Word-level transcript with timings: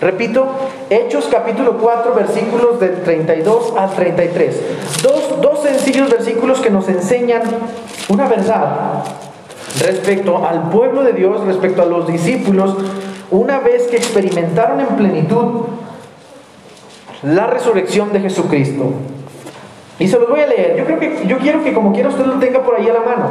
Repito, 0.00 0.46
Hechos 0.88 1.28
capítulo 1.30 1.76
4, 1.76 2.14
versículos 2.14 2.80
del 2.80 3.02
32 3.02 3.74
al 3.76 3.90
33. 3.90 4.62
Dos, 5.02 5.40
dos 5.42 5.62
sencillos 5.62 6.08
versículos 6.08 6.60
que 6.60 6.70
nos 6.70 6.88
enseñan 6.88 7.42
una 8.08 8.26
verdad 8.26 9.04
respecto 9.80 10.46
al 10.46 10.70
pueblo 10.70 11.02
de 11.02 11.12
Dios, 11.12 11.44
respecto 11.44 11.82
a 11.82 11.86
los 11.86 12.06
discípulos, 12.06 12.76
una 13.30 13.60
vez 13.60 13.88
que 13.88 13.96
experimentaron 13.96 14.80
en 14.80 14.86
plenitud 14.86 15.66
la 17.22 17.46
resurrección 17.46 18.12
de 18.12 18.20
Jesucristo. 18.20 18.92
Y 19.98 20.08
se 20.08 20.18
los 20.18 20.30
voy 20.30 20.40
a 20.40 20.46
leer. 20.46 20.78
Yo 20.78 20.86
creo 20.86 20.98
que 20.98 21.26
yo 21.26 21.38
quiero 21.38 21.62
que 21.62 21.74
como 21.74 21.92
quiera 21.92 22.08
usted 22.08 22.24
lo 22.24 22.38
tenga 22.38 22.62
por 22.62 22.76
ahí 22.76 22.88
a 22.88 22.94
la 22.94 23.00
mano. 23.00 23.28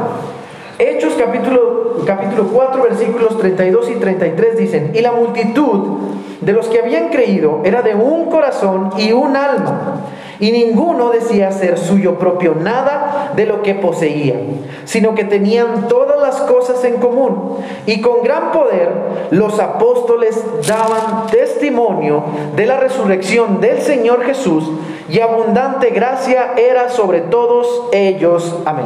Hechos 0.79 1.15
capítulo, 1.19 2.05
capítulo 2.05 2.47
4 2.53 2.83
versículos 2.83 3.37
32 3.37 3.89
y 3.89 3.95
33 3.95 4.57
dicen, 4.57 4.91
y 4.95 5.01
la 5.01 5.11
multitud 5.11 5.97
de 6.39 6.53
los 6.53 6.67
que 6.67 6.79
habían 6.79 7.09
creído 7.09 7.59
era 7.65 7.81
de 7.81 7.95
un 7.95 8.29
corazón 8.29 8.91
y 8.97 9.11
un 9.11 9.35
alma, 9.35 10.05
y 10.39 10.51
ninguno 10.51 11.09
decía 11.09 11.51
ser 11.51 11.77
suyo 11.77 12.17
propio 12.17 12.55
nada 12.55 13.33
de 13.35 13.45
lo 13.45 13.61
que 13.61 13.75
poseía, 13.75 14.39
sino 14.85 15.15
que 15.15 15.25
tenían 15.25 15.89
todas 15.89 16.17
las 16.21 16.37
cosas 16.49 16.81
en 16.85 16.95
común, 16.95 17.57
y 17.85 17.99
con 17.99 18.23
gran 18.23 18.53
poder 18.53 18.89
los 19.31 19.59
apóstoles 19.59 20.41
daban 20.65 21.27
testimonio 21.27 22.23
de 22.55 22.65
la 22.65 22.77
resurrección 22.77 23.59
del 23.59 23.81
Señor 23.81 24.23
Jesús, 24.23 24.71
y 25.09 25.19
abundante 25.19 25.89
gracia 25.89 26.53
era 26.55 26.87
sobre 26.87 27.19
todos 27.19 27.89
ellos. 27.91 28.55
Amén. 28.63 28.85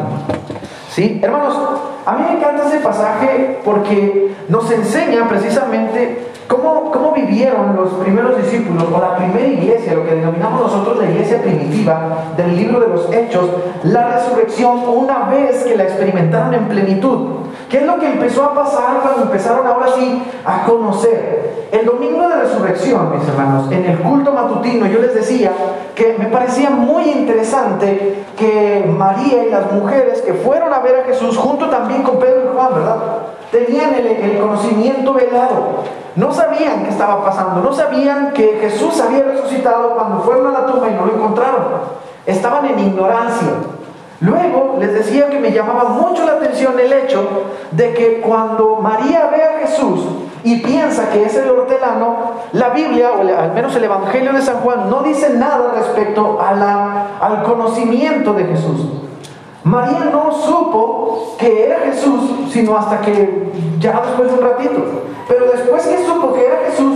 ¿Sí? 0.94 1.20
Hermanos, 1.24 1.58
a 2.06 2.14
mí 2.14 2.24
me 2.30 2.38
encanta 2.38 2.68
ese 2.68 2.78
pasaje 2.78 3.58
porque 3.66 4.36
nos 4.48 4.70
enseña 4.70 5.28
precisamente 5.28 6.28
cómo, 6.48 6.92
cómo 6.92 7.14
vivieron 7.14 7.76
los 7.76 7.94
primeros 7.94 8.38
discípulos 8.38 8.86
o 8.94 9.00
la 9.00 9.16
primera 9.16 9.48
iglesia, 9.48 9.96
lo 9.96 10.06
que 10.06 10.14
denominamos 10.14 10.62
nosotros 10.62 11.00
la 11.00 11.10
iglesia 11.10 11.42
primitiva 11.42 12.34
del 12.38 12.56
libro 12.56 12.80
de 12.80 12.90
los 12.90 13.12
Hechos, 13.12 13.50
la 13.82 14.10
resurrección 14.10 14.88
una 14.88 15.30
vez 15.30 15.64
que 15.64 15.76
la 15.76 15.86
experimentaron 15.86 16.54
en 16.54 16.66
plenitud. 16.66 17.28
¿Qué 17.74 17.80
es 17.80 17.88
lo 17.88 17.98
que 17.98 18.06
empezó 18.06 18.44
a 18.44 18.54
pasar 18.54 19.00
cuando 19.02 19.24
empezaron 19.24 19.66
ahora 19.66 19.88
sí 19.96 20.24
a 20.46 20.64
conocer? 20.64 21.70
El 21.72 21.88
domingo 21.88 22.28
de 22.28 22.36
resurrección, 22.36 23.18
mis 23.18 23.28
hermanos, 23.28 23.72
en 23.72 23.84
el 23.86 23.98
culto 23.98 24.32
matutino, 24.32 24.86
yo 24.86 25.00
les 25.00 25.16
decía 25.16 25.52
que 25.96 26.16
me 26.20 26.28
parecía 26.28 26.70
muy 26.70 27.10
interesante 27.10 28.26
que 28.38 28.86
María 28.96 29.46
y 29.46 29.50
las 29.50 29.72
mujeres 29.72 30.22
que 30.22 30.36
fueron 30.36 30.72
a 30.72 30.82
ver 30.82 30.98
a 30.98 31.04
Jesús, 31.06 31.36
junto 31.36 31.68
también 31.68 32.04
con 32.04 32.20
Pedro 32.20 32.52
y 32.52 32.56
Juan, 32.56 32.76
¿verdad? 32.76 32.98
Tenían 33.50 33.96
el, 33.96 34.06
el 34.06 34.38
conocimiento 34.38 35.12
velado. 35.12 35.78
No 36.16 36.32
sabían 36.32 36.84
qué 36.84 36.92
estaba 36.92 37.26
pasando, 37.26 37.68
no 37.68 37.74
sabían 37.74 38.34
que 38.34 38.60
Jesús 38.62 39.02
había 39.02 39.24
resucitado 39.24 39.96
cuando 39.96 40.20
fueron 40.20 40.46
a 40.46 40.60
la 40.60 40.66
tumba 40.68 40.90
y 40.90 40.94
no 40.94 41.08
lo 41.08 41.16
encontraron. 41.16 41.64
Estaban 42.28 42.68
en 42.68 42.78
ignorancia. 42.78 43.50
Luego 44.24 44.78
les 44.80 44.94
decía 44.94 45.30
que 45.30 45.38
me 45.38 45.52
llamaba 45.52 45.84
mucho 45.90 46.26
la 46.26 46.34
atención 46.34 46.80
el 46.80 46.94
hecho 46.94 47.28
de 47.72 47.94
que 47.94 48.22
cuando 48.22 48.78
María 48.78 49.30
ve 49.30 49.44
a 49.44 49.68
Jesús 49.68 50.06
y 50.46 50.62
piensa 50.62 51.10
que 51.10 51.26
es 51.26 51.36
el 51.36 51.50
hortelano, 51.50 52.32
la 52.54 52.70
Biblia, 52.70 53.12
o 53.12 53.20
al 53.20 53.54
menos 53.54 53.76
el 53.76 53.84
Evangelio 53.84 54.32
de 54.32 54.42
San 54.42 54.60
Juan, 54.60 54.90
no 54.90 55.04
dice 55.04 55.32
nada 55.32 55.74
respecto 55.76 56.40
al 56.42 57.44
conocimiento 57.44 58.34
de 58.34 58.46
Jesús. 58.46 58.88
María 59.64 60.10
no 60.12 60.32
supo 60.32 61.36
que 61.38 61.66
era 61.66 61.80
Jesús, 61.80 62.52
sino 62.52 62.78
hasta 62.78 63.02
que 63.02 63.52
ya 63.80 64.02
después 64.06 64.30
de 64.30 64.38
un 64.38 64.44
ratito. 64.44 64.82
Pero 65.28 65.46
después 65.52 65.88
que 65.88 66.06
supo 66.06 66.34
que 66.34 66.46
era 66.46 66.58
Jesús, 66.70 66.94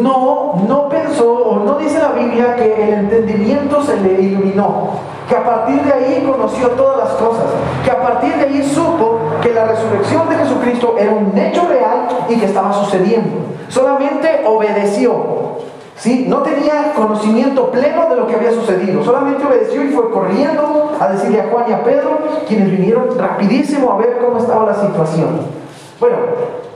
no, 0.00 0.54
no 0.66 0.88
pensó, 0.88 1.30
o 1.30 1.64
no 1.64 1.78
dice 1.78 1.98
la 1.98 2.12
Biblia 2.12 2.56
que 2.56 2.88
el 2.88 2.94
entendimiento 3.00 3.82
se 3.82 4.00
le 4.00 4.20
iluminó 4.20 5.10
que 5.30 5.36
a 5.36 5.44
partir 5.44 5.80
de 5.82 5.92
ahí 5.92 6.24
conoció 6.28 6.70
todas 6.70 6.98
las 6.98 7.10
cosas, 7.10 7.44
que 7.84 7.90
a 7.92 8.02
partir 8.02 8.34
de 8.34 8.46
ahí 8.46 8.68
supo 8.68 9.20
que 9.40 9.54
la 9.54 9.64
resurrección 9.64 10.28
de 10.28 10.34
Jesucristo 10.34 10.96
era 10.98 11.12
un 11.12 11.38
hecho 11.38 11.68
real 11.68 12.08
y 12.28 12.34
que 12.34 12.46
estaba 12.46 12.72
sucediendo. 12.72 13.30
Solamente 13.68 14.42
obedeció. 14.44 15.60
¿Sí? 16.00 16.26
No 16.28 16.38
tenía 16.38 16.92
conocimiento 16.94 17.70
pleno 17.70 18.08
de 18.08 18.16
lo 18.16 18.26
que 18.26 18.34
había 18.34 18.52
sucedido, 18.52 19.04
solamente 19.04 19.46
obedeció 19.46 19.84
y 19.84 19.88
fue 19.88 20.10
corriendo 20.10 20.92
a 20.98 21.08
decirle 21.08 21.40
a 21.40 21.48
Juan 21.50 21.66
y 21.68 21.72
a 21.72 21.84
Pedro, 21.84 22.18
quienes 22.48 22.70
vinieron 22.70 23.16
rapidísimo 23.16 23.92
a 23.92 23.98
ver 23.98 24.18
cómo 24.18 24.38
estaba 24.38 24.66
la 24.66 24.74
situación. 24.74 25.60
Bueno, 26.00 26.16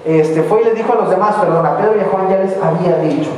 este, 0.05 0.43
fue 0.43 0.61
y 0.61 0.65
le 0.65 0.75
dijo 0.75 0.93
a 0.93 0.97
los 0.97 1.11
demás, 1.11 1.35
perdón, 1.37 1.65
a 1.67 1.77
Pedro 1.79 1.97
y 1.97 2.01
a 2.01 2.09
Juan 2.11 2.29
ya 2.29 2.37
les 2.37 2.57
había 2.63 2.99
dicho. 2.99 3.31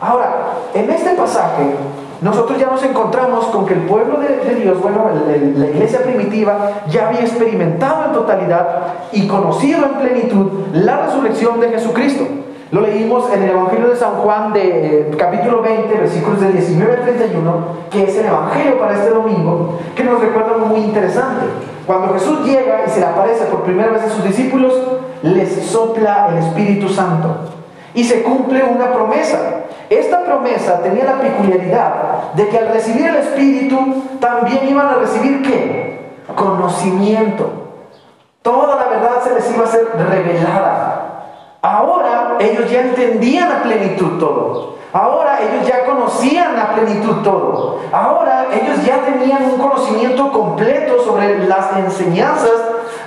Ahora, 0.00 0.54
en 0.74 0.90
este 0.90 1.10
pasaje 1.10 1.76
nosotros 2.20 2.58
ya 2.58 2.66
nos 2.66 2.82
encontramos 2.84 3.46
con 3.46 3.66
que 3.66 3.74
el 3.74 3.82
pueblo 3.82 4.18
de, 4.18 4.54
Dios, 4.54 4.80
bueno, 4.80 5.10
la 5.56 5.66
iglesia 5.66 6.02
primitiva, 6.02 6.82
ya 6.88 7.08
había 7.08 7.20
experimentado 7.20 8.06
en 8.06 8.12
totalidad 8.12 8.66
y 9.12 9.26
conocido 9.26 9.86
en 9.86 9.94
plenitud 9.94 10.50
la 10.72 11.06
resurrección 11.06 11.58
de 11.58 11.70
Jesucristo. 11.70 12.24
Lo 12.72 12.80
leímos 12.80 13.30
en 13.30 13.42
el 13.42 13.50
Evangelio 13.50 13.90
de 13.90 13.96
San 13.96 14.14
Juan 14.14 14.54
de 14.54 15.00
eh, 15.00 15.10
capítulo 15.18 15.60
20, 15.60 15.94
versículos 15.94 16.40
de 16.40 16.52
19 16.52 16.94
al 16.94 17.02
31, 17.02 17.66
que 17.90 18.04
es 18.04 18.16
el 18.16 18.24
Evangelio 18.24 18.78
para 18.78 18.94
este 18.94 19.10
domingo, 19.10 19.78
que 19.94 20.02
nos 20.02 20.18
recuerda 20.18 20.56
muy 20.56 20.80
interesante. 20.80 21.44
Cuando 21.86 22.14
Jesús 22.14 22.46
llega 22.46 22.84
y 22.86 22.88
se 22.88 23.00
le 23.00 23.06
aparece 23.06 23.44
por 23.44 23.64
primera 23.64 23.90
vez 23.90 24.04
a 24.04 24.08
sus 24.08 24.24
discípulos, 24.24 24.72
les 25.20 25.52
sopla 25.66 26.28
el 26.30 26.38
Espíritu 26.38 26.88
Santo 26.88 27.28
y 27.92 28.04
se 28.04 28.22
cumple 28.22 28.64
una 28.64 28.90
promesa. 28.90 29.38
Esta 29.90 30.24
promesa 30.24 30.80
tenía 30.80 31.04
la 31.04 31.20
peculiaridad 31.20 32.32
de 32.32 32.48
que 32.48 32.56
al 32.56 32.68
recibir 32.68 33.06
el 33.06 33.16
Espíritu 33.16 34.02
también 34.18 34.66
iban 34.66 34.86
a 34.86 34.94
recibir 34.94 35.42
qué? 35.42 36.08
Conocimiento. 36.34 37.50
Toda 38.40 38.76
la 38.76 38.88
verdad 38.88 39.22
se 39.22 39.34
les 39.34 39.54
iba 39.54 39.64
a 39.64 39.68
ser 39.68 39.88
revelada. 40.08 40.91
Ahora 41.62 42.38
ellos 42.40 42.68
ya 42.68 42.80
entendían 42.80 43.52
a 43.52 43.62
plenitud 43.62 44.18
todo. 44.18 44.74
Ahora 44.92 45.38
ellos 45.40 45.64
ya 45.64 45.86
conocían 45.86 46.58
a 46.58 46.74
plenitud 46.74 47.22
todo. 47.22 47.78
Ahora 47.92 48.46
ellos 48.52 48.84
ya 48.84 49.02
tenían 49.02 49.44
un 49.44 49.58
conocimiento 49.58 50.32
completo 50.32 51.04
sobre 51.04 51.46
las 51.46 51.76
enseñanzas 51.76 52.50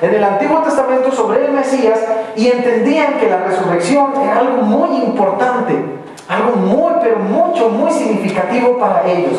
en 0.02 0.14
el 0.14 0.24
Antiguo 0.24 0.62
Testamento 0.62 1.12
sobre 1.12 1.46
el 1.46 1.52
Mesías 1.52 2.00
y 2.38 2.48
entendían 2.48 3.16
que 3.16 3.30
la 3.30 3.40
resurrección 3.40 4.14
era 4.24 4.40
algo 4.40 4.62
muy 4.62 5.04
importante. 5.04 5.76
Algo 6.30 6.56
muy, 6.56 6.94
pero 7.02 7.20
mucho, 7.20 7.70
muy 7.70 7.92
significativo 7.92 8.80
para 8.80 9.06
ellos. 9.06 9.34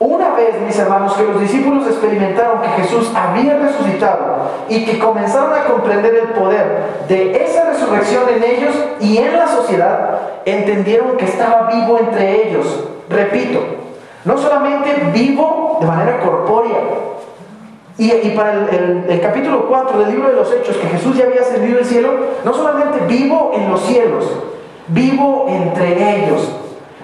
Una 0.00 0.30
vez, 0.30 0.58
mis 0.66 0.78
hermanos, 0.78 1.12
que 1.12 1.24
los 1.24 1.38
discípulos 1.42 1.86
experimentaron 1.86 2.62
que 2.62 2.82
Jesús 2.82 3.12
había 3.14 3.58
resucitado 3.58 4.50
y 4.66 4.86
que 4.86 4.98
comenzaron 4.98 5.52
a 5.52 5.64
comprender 5.64 6.14
el 6.14 6.28
poder 6.30 7.04
de 7.06 7.44
esa 7.44 7.68
resurrección 7.68 8.22
en 8.30 8.42
ellos 8.42 8.74
y 8.98 9.18
en 9.18 9.36
la 9.36 9.46
sociedad, 9.46 10.20
entendieron 10.46 11.18
que 11.18 11.26
estaba 11.26 11.68
vivo 11.70 11.98
entre 11.98 12.48
ellos. 12.48 12.84
Repito, 13.10 13.60
no 14.24 14.38
solamente 14.38 14.90
vivo 15.12 15.76
de 15.82 15.86
manera 15.86 16.20
corpórea. 16.20 16.78
Y, 17.98 18.30
para 18.30 18.52
el, 18.54 19.04
el 19.06 19.20
capítulo 19.20 19.66
4 19.68 19.98
del 19.98 20.12
libro 20.12 20.28
de 20.30 20.36
los 20.36 20.50
Hechos, 20.50 20.78
que 20.78 20.88
Jesús 20.88 21.14
ya 21.18 21.24
había 21.24 21.42
ascendido 21.42 21.78
al 21.78 21.84
cielo, 21.84 22.14
no 22.42 22.54
solamente 22.54 23.00
vivo 23.06 23.52
en 23.54 23.70
los 23.70 23.82
cielos, 23.82 24.24
vivo 24.88 25.44
entre 25.46 26.24
ellos. 26.24 26.59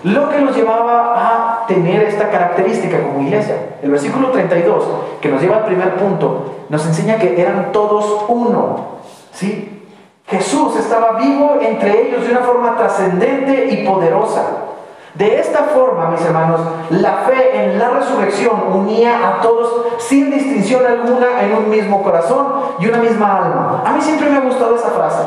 Lo 0.07 0.29
que 0.29 0.41
nos 0.41 0.55
llevaba 0.55 1.15
a 1.17 1.67
tener 1.67 2.05
esta 2.05 2.31
característica 2.31 3.03
como 3.03 3.23
iglesia. 3.23 3.57
El 3.83 3.91
versículo 3.91 4.31
32, 4.31 4.85
que 5.21 5.29
nos 5.29 5.43
lleva 5.43 5.57
al 5.57 5.65
primer 5.65 5.97
punto, 5.97 6.59
nos 6.69 6.87
enseña 6.87 7.19
que 7.19 7.41
eran 7.41 7.73
todos 7.73 8.25
uno. 8.29 9.01
¿sí? 9.33 9.83
Jesús 10.29 10.77
estaba 10.77 11.15
vivo 11.15 11.57
entre 11.61 12.07
ellos 12.07 12.25
de 12.25 12.31
una 12.31 12.43
forma 12.43 12.77
trascendente 12.77 13.67
y 13.69 13.85
poderosa. 13.85 14.45
De 15.15 15.41
esta 15.41 15.65
forma, 15.75 16.11
mis 16.11 16.25
hermanos, 16.25 16.61
la 16.91 17.25
fe 17.27 17.65
en 17.65 17.77
la 17.77 17.89
resurrección 17.89 18.63
unía 18.75 19.29
a 19.29 19.41
todos 19.41 19.87
sin 19.99 20.31
distinción 20.31 20.87
alguna 20.87 21.43
en 21.43 21.53
un 21.53 21.69
mismo 21.69 22.05
corazón 22.05 22.47
y 22.79 22.87
una 22.87 22.99
misma 22.99 23.39
alma. 23.39 23.83
A 23.85 23.91
mí 23.91 24.01
siempre 24.01 24.31
me 24.31 24.37
ha 24.37 24.43
gustado 24.43 24.77
esa 24.77 24.91
frase. 24.91 25.23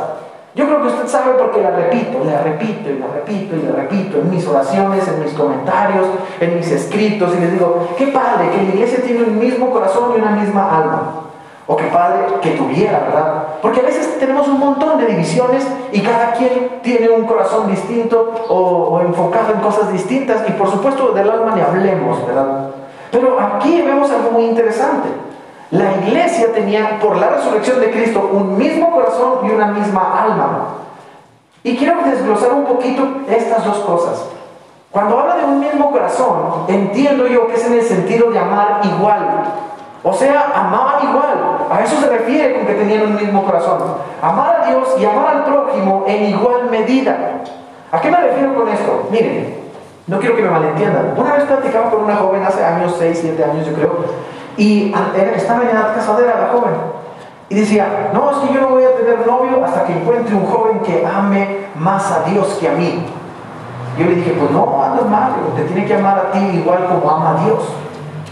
Yo 0.60 0.66
creo 0.66 0.82
que 0.82 0.88
usted 0.90 1.08
sabe 1.08 1.36
porque 1.38 1.62
la 1.62 1.70
repito, 1.72 2.22
la 2.26 2.42
repito 2.42 2.90
y 2.90 3.00
la 3.00 3.08
repito 3.08 3.56
y 3.56 3.62
la 3.62 3.72
repito 3.78 4.18
en 4.18 4.30
mis 4.30 4.46
oraciones, 4.46 5.08
en 5.08 5.24
mis 5.24 5.32
comentarios, 5.32 6.06
en 6.38 6.58
mis 6.58 6.70
escritos 6.70 7.34
y 7.34 7.40
les 7.40 7.54
digo, 7.54 7.88
qué 7.98 8.08
padre 8.08 8.50
que 8.50 8.58
la 8.58 8.64
iglesia 8.64 9.02
tiene 9.02 9.24
un 9.24 9.40
mismo 9.40 9.70
corazón 9.70 10.12
y 10.14 10.20
una 10.20 10.32
misma 10.32 10.80
alma. 10.80 11.14
O 11.66 11.78
qué 11.78 11.86
padre 11.86 12.26
que 12.42 12.52
tuviera, 12.52 13.00
¿verdad? 13.00 13.44
Porque 13.62 13.80
a 13.80 13.84
veces 13.84 14.20
tenemos 14.20 14.50
un 14.50 14.60
montón 14.60 14.98
de 14.98 15.06
divisiones 15.06 15.66
y 15.94 16.02
cada 16.02 16.34
quien 16.34 16.82
tiene 16.82 17.08
un 17.08 17.26
corazón 17.26 17.72
distinto 17.72 18.30
o, 18.50 18.56
o 18.56 19.00
enfocado 19.00 19.54
en 19.54 19.62
cosas 19.62 19.94
distintas 19.94 20.44
y 20.46 20.52
por 20.52 20.70
supuesto 20.70 21.14
del 21.14 21.30
alma 21.30 21.56
ni 21.56 21.62
hablemos, 21.62 22.28
¿verdad? 22.28 22.72
Pero 23.12 23.40
aquí 23.40 23.82
vemos 23.82 24.12
algo 24.12 24.32
muy 24.32 24.44
interesante. 24.44 25.08
La 25.72 25.92
iglesia 25.98 26.52
tenía, 26.54 27.00
por 27.00 27.18
la 27.18 27.30
resurrección 27.30 27.80
de 27.80 27.92
Cristo, 27.92 28.28
un 28.32 28.58
mismo 28.58 28.92
corazón 28.92 29.48
y 29.48 29.52
una 29.52 29.68
misma 29.68 30.24
alma. 30.24 30.60
Y 31.64 31.78
quiero 31.78 32.02
desglosar 32.04 32.54
un 32.54 32.66
poquito 32.66 33.08
estas 33.30 33.64
dos 33.64 33.78
cosas. 33.80 34.26
Cuando 34.92 35.20
habla 35.20 35.36
de 35.36 35.46
un 35.46 35.60
mismo 35.60 35.92
corazón, 35.92 36.66
entiendo 36.68 37.28
yo 37.28 37.48
que 37.48 37.54
es 37.54 37.66
en 37.68 37.74
el 37.74 37.84
sentido 37.84 38.32
de 38.32 38.40
amar 38.40 38.82
igual. 38.84 39.44
O 40.04 40.14
sea, 40.14 40.52
amaban 40.56 41.08
igual. 41.08 41.68
A 41.70 41.84
eso 41.84 42.00
se 42.02 42.10
refiere 42.10 42.56
con 42.56 42.66
que 42.66 42.74
tenían 42.74 43.04
un 43.04 43.16
mismo 43.16 43.46
corazón. 43.46 43.80
Amar 44.22 44.62
a 44.62 44.66
Dios 44.66 44.96
y 45.00 45.06
amar 45.06 45.28
al 45.28 45.44
prójimo 45.44 46.06
en 46.08 46.24
igual 46.30 46.72
medida. 46.72 47.42
¿A 47.92 48.02
qué 48.02 48.10
me 48.10 48.18
refiero 48.18 48.56
con 48.56 48.68
esto? 48.70 49.08
Miren, 49.12 49.56
no 50.08 50.20
quiero 50.20 50.36
que 50.36 50.42
me 50.42 50.50
malentiendan. 50.50 51.14
Una 51.16 51.34
vez 51.34 51.44
platicaba 51.44 51.92
con 51.92 52.06
una 52.06 52.16
joven 52.16 52.44
hace 52.44 52.66
años, 52.66 52.96
6, 52.98 53.20
7 53.22 53.44
años 53.44 53.68
yo 53.68 53.74
creo, 53.74 53.92
y 54.60 54.94
estaba 55.36 55.64
en 55.64 55.70
edad 55.70 55.96
casadera 55.96 56.42
la 56.42 56.48
joven. 56.50 56.74
Y 57.48 57.56
decía, 57.56 58.12
no, 58.14 58.30
es 58.30 58.38
que 58.38 58.54
yo 58.54 58.62
no 58.62 58.70
voy 58.70 58.84
a 58.84 58.96
tener 58.96 59.26
novio 59.26 59.64
hasta 59.64 59.86
que 59.86 59.94
encuentre 59.94 60.36
un 60.36 60.46
joven 60.46 60.82
que 60.82 61.06
ame 61.06 61.68
más 61.76 62.12
a 62.12 62.30
Dios 62.30 62.58
que 62.60 62.68
a 62.68 62.74
mí. 62.74 63.06
Yo 63.98 64.06
le 64.06 64.16
dije, 64.16 64.36
pues 64.38 64.52
no, 64.52 64.84
andas 64.84 65.06
mal, 65.10 65.32
te 65.56 65.64
tiene 65.64 65.86
que 65.86 65.96
amar 65.96 66.18
a 66.18 66.32
ti 66.32 66.40
igual 66.40 66.86
como 66.88 67.10
ama 67.10 67.40
a 67.40 67.46
Dios. 67.46 67.60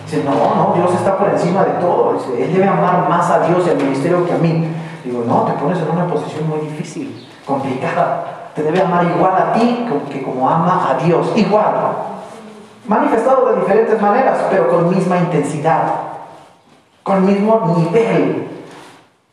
Dice, 0.05 0.23
no, 0.23 0.31
no, 0.31 0.73
Dios 0.75 0.93
está 0.93 1.17
por 1.17 1.29
encima 1.29 1.63
de 1.63 1.71
todo. 1.81 2.13
Dice, 2.13 2.43
Él 2.43 2.53
debe 2.53 2.67
amar 2.67 3.07
más 3.09 3.29
a 3.31 3.39
Dios 3.47 3.63
y 3.65 3.69
al 3.69 3.77
ministerio 3.77 4.25
que 4.25 4.33
a 4.33 4.37
mí. 4.37 4.67
Digo, 5.05 5.23
no, 5.25 5.43
te 5.43 5.53
pones 5.53 5.79
en 5.79 5.89
una 5.89 6.07
posición 6.07 6.47
muy 6.49 6.59
difícil, 6.59 7.27
complicada. 7.45 8.51
Te 8.53 8.63
debe 8.63 8.81
amar 8.81 9.05
igual 9.05 9.33
a 9.33 9.53
ti 9.53 9.87
que 10.11 10.23
como 10.23 10.49
ama 10.49 10.89
a 10.91 11.03
Dios. 11.03 11.31
Igual. 11.35 11.73
Manifestado 12.85 13.45
de 13.47 13.61
diferentes 13.61 14.01
maneras, 14.01 14.37
pero 14.49 14.69
con 14.69 14.89
misma 14.89 15.17
intensidad, 15.17 16.16
con 17.07 17.25
mismo 17.25 17.73
nivel 17.77 18.47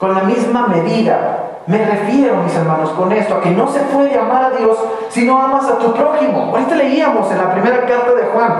con 0.04 0.14
la 0.14 0.22
misma 0.22 0.66
medida. 0.66 1.62
Me 1.66 1.78
refiero, 1.78 2.36
mis 2.42 2.54
hermanos, 2.54 2.90
con 2.90 3.10
esto, 3.12 3.36
a 3.36 3.40
que 3.40 3.50
no 3.50 3.66
se 3.68 3.80
puede 3.80 4.18
amar 4.18 4.44
a 4.44 4.50
Dios 4.50 4.76
si 5.08 5.24
no 5.24 5.40
amas 5.40 5.66
a 5.66 5.78
tu 5.78 5.94
prójimo. 5.94 6.50
Ahorita 6.50 6.74
leíamos 6.74 7.30
en 7.30 7.38
la 7.38 7.52
primera 7.52 7.86
carta 7.86 8.12
de 8.12 8.24
Juan. 8.26 8.52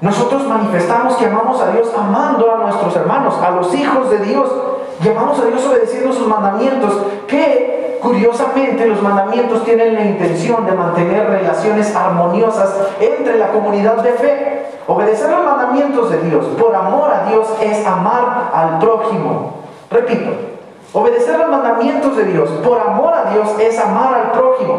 Nosotros 0.00 0.46
manifestamos 0.46 1.16
que 1.16 1.26
amamos 1.26 1.60
a 1.60 1.72
Dios 1.72 1.92
amando 1.98 2.54
a 2.54 2.58
nuestros 2.58 2.94
hermanos, 2.94 3.34
a 3.42 3.50
los 3.50 3.74
hijos 3.74 4.10
de 4.10 4.18
Dios. 4.18 4.48
Y 5.02 5.08
amamos 5.08 5.38
a 5.38 5.46
Dios 5.46 5.64
obedeciendo 5.66 6.12
sus 6.12 6.26
mandamientos, 6.26 6.92
que 7.26 7.98
curiosamente 8.02 8.86
los 8.86 9.02
mandamientos 9.02 9.64
tienen 9.64 9.94
la 9.94 10.04
intención 10.04 10.66
de 10.66 10.72
mantener 10.72 11.28
relaciones 11.28 11.94
armoniosas 11.94 12.74
entre 13.00 13.38
la 13.38 13.48
comunidad 13.48 14.02
de 14.02 14.12
fe. 14.12 14.66
Obedecer 14.86 15.30
los 15.30 15.44
mandamientos 15.44 16.10
de 16.10 16.22
Dios 16.22 16.44
por 16.58 16.74
amor 16.74 17.10
a 17.12 17.28
Dios 17.28 17.46
es 17.60 17.86
amar 17.86 18.50
al 18.52 18.78
prójimo. 18.78 19.52
Repito, 19.90 20.30
Obedecer 20.92 21.38
los 21.38 21.50
mandamientos 21.50 22.16
de 22.16 22.24
Dios 22.24 22.48
por 22.64 22.80
amor 22.80 23.12
a 23.12 23.30
Dios 23.30 23.48
es 23.60 23.78
amar 23.78 24.14
al 24.14 24.32
prójimo. 24.32 24.78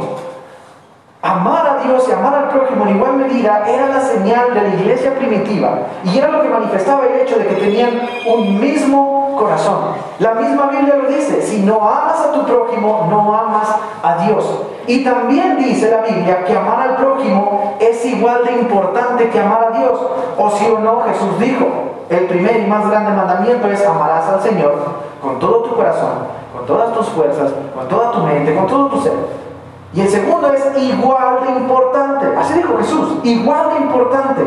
Amar 1.22 1.68
a 1.68 1.84
Dios 1.84 2.08
y 2.10 2.12
amar 2.12 2.34
al 2.34 2.50
prójimo 2.50 2.86
en 2.86 2.96
igual 2.96 3.18
medida 3.18 3.64
era 3.68 3.88
la 3.88 4.02
señal 4.02 4.54
de 4.54 4.62
la 4.62 4.70
iglesia 4.70 5.14
primitiva 5.14 5.82
y 6.04 6.18
era 6.18 6.30
lo 6.30 6.42
que 6.42 6.50
manifestaba 6.50 7.06
el 7.06 7.20
hecho 7.20 7.38
de 7.38 7.46
que 7.46 7.56
tenían 7.56 8.10
un 8.26 8.60
mismo 8.60 9.19
corazón. 9.40 9.78
La 10.20 10.34
misma 10.34 10.68
Biblia 10.68 10.96
lo 10.96 11.10
dice, 11.10 11.42
si 11.42 11.62
no 11.62 11.76
amas 11.76 12.20
a 12.20 12.32
tu 12.32 12.46
prójimo, 12.46 13.08
no 13.10 13.34
amas 13.34 13.70
a 14.04 14.26
Dios. 14.26 14.46
Y 14.86 15.04
también 15.04 15.58
dice 15.58 15.90
la 15.90 16.02
Biblia 16.02 16.44
que 16.46 16.56
amar 16.56 16.82
al 16.82 16.96
prójimo 16.98 17.78
es 17.80 18.06
igual 18.06 18.44
de 18.46 18.54
importante 18.54 19.30
que 19.30 19.40
amar 19.40 19.70
a 19.72 19.78
Dios. 19.78 20.00
O 20.38 20.50
si 20.52 20.70
o 20.70 20.80
no, 20.80 21.02
Jesús 21.02 21.40
dijo, 21.40 21.66
el 22.10 22.26
primer 22.26 22.60
y 22.60 22.68
más 22.68 22.90
grande 22.90 23.12
mandamiento 23.12 23.68
es 23.70 23.86
amarás 23.86 24.28
al 24.28 24.42
Señor 24.42 24.76
con 25.22 25.40
todo 25.40 25.64
tu 25.64 25.76
corazón, 25.76 26.10
con 26.56 26.66
todas 26.66 26.94
tus 26.94 27.08
fuerzas, 27.10 27.52
con 27.76 27.88
toda 27.88 28.12
tu 28.12 28.20
mente, 28.22 28.56
con 28.56 28.68
todo 28.68 28.88
tu 28.88 29.02
ser. 29.02 29.14
Y 29.94 30.02
el 30.02 30.10
segundo 30.10 30.52
es 30.54 30.64
igual 30.78 31.40
de 31.46 31.60
importante. 31.60 32.28
Así 32.38 32.54
dijo 32.54 32.78
Jesús, 32.78 33.18
igual 33.24 33.70
de 33.76 33.86
importante. 33.86 34.44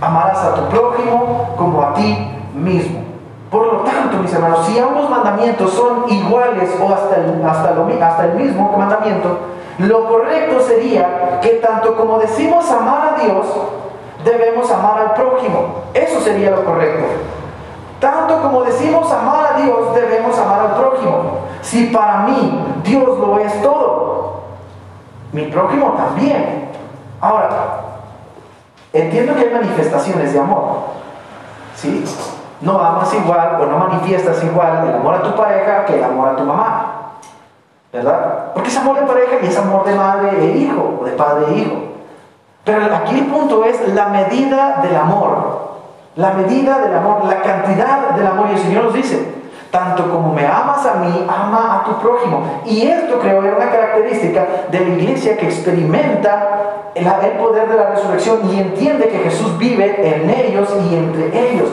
Amarás 0.00 0.38
a 0.44 0.54
tu 0.54 0.62
prójimo 0.68 1.54
como 1.56 1.82
a 1.82 1.94
ti 1.94 2.16
mismo. 2.54 3.07
Por 3.50 3.66
lo 3.66 3.78
tanto, 3.80 4.18
mis 4.18 4.32
hermanos, 4.32 4.66
si 4.66 4.78
ambos 4.78 5.08
mandamientos 5.08 5.72
son 5.72 6.04
iguales 6.08 6.70
o 6.80 6.92
hasta 6.92 7.16
el, 7.16 7.42
hasta, 7.44 8.24
el 8.26 8.34
mismo 8.34 8.76
mandamiento, 8.76 9.38
lo 9.78 10.08
correcto 10.08 10.60
sería 10.60 11.40
que 11.40 11.50
tanto 11.54 11.96
como 11.96 12.18
decimos 12.18 12.70
amar 12.70 13.14
a 13.14 13.22
Dios, 13.22 13.46
debemos 14.24 14.70
amar 14.70 15.00
al 15.00 15.14
prójimo. 15.14 15.84
Eso 15.94 16.20
sería 16.20 16.50
lo 16.50 16.64
correcto. 16.64 17.04
Tanto 18.00 18.42
como 18.42 18.64
decimos 18.64 19.10
amar 19.10 19.54
a 19.54 19.60
Dios, 19.60 19.94
debemos 19.94 20.38
amar 20.38 20.60
al 20.60 20.74
prójimo. 20.74 21.38
Si 21.62 21.86
para 21.86 22.20
mí 22.20 22.64
Dios 22.84 23.18
lo 23.18 23.38
es 23.38 23.62
todo, 23.62 24.42
mi 25.32 25.42
prójimo 25.46 25.94
también. 25.96 26.68
Ahora, 27.20 27.80
entiendo 28.92 29.34
que 29.34 29.40
hay 29.40 29.54
manifestaciones 29.54 30.32
de 30.34 30.38
amor. 30.38 30.80
¿Sí? 31.74 32.04
No 32.60 32.78
amas 32.78 33.12
igual 33.14 33.58
o 33.60 33.66
no 33.66 33.78
manifiestas 33.78 34.42
igual 34.42 34.88
el 34.88 34.94
amor 34.96 35.14
a 35.14 35.22
tu 35.22 35.34
pareja 35.34 35.84
que 35.84 35.98
el 35.98 36.04
amor 36.04 36.30
a 36.30 36.36
tu 36.36 36.44
mamá. 36.44 36.94
¿Verdad? 37.92 38.52
Porque 38.52 38.68
es 38.68 38.76
amor 38.76 39.00
de 39.00 39.06
pareja 39.06 39.36
y 39.42 39.46
es 39.46 39.58
amor 39.58 39.84
de 39.84 39.94
madre 39.94 40.30
e 40.38 40.58
hijo, 40.58 40.98
o 41.00 41.04
de 41.04 41.12
padre 41.12 41.46
e 41.48 41.58
hijo. 41.58 41.76
Pero 42.64 42.94
aquí 42.94 43.18
el 43.18 43.26
punto 43.26 43.64
es 43.64 43.94
la 43.94 44.08
medida 44.08 44.80
del 44.82 44.96
amor. 44.96 45.68
La 46.16 46.32
medida 46.32 46.78
del 46.80 46.94
amor, 46.94 47.24
la 47.24 47.40
cantidad 47.40 48.10
del 48.10 48.26
amor. 48.26 48.48
Y 48.50 48.54
el 48.54 48.58
Señor 48.58 48.84
nos 48.84 48.94
dice, 48.94 49.38
tanto 49.70 50.10
como 50.10 50.32
me 50.32 50.46
amas 50.46 50.84
a 50.84 50.94
mí, 50.94 51.26
ama 51.28 51.80
a 51.80 51.84
tu 51.84 51.98
prójimo. 51.98 52.62
Y 52.66 52.86
esto 52.86 53.18
creo 53.20 53.42
es 53.42 53.56
una 53.56 53.70
característica 53.70 54.46
de 54.70 54.80
la 54.80 54.88
iglesia 54.88 55.36
que 55.36 55.46
experimenta 55.46 56.90
el, 56.94 57.06
poder 57.38 57.68
de 57.68 57.76
la 57.76 57.90
resurrección 57.90 58.40
y 58.50 58.60
entiende 58.60 59.08
que 59.08 59.18
Jesús 59.18 59.56
vive 59.58 59.96
en 60.02 60.28
ellos 60.28 60.68
y 60.90 60.94
entre 60.94 61.50
ellos. 61.50 61.68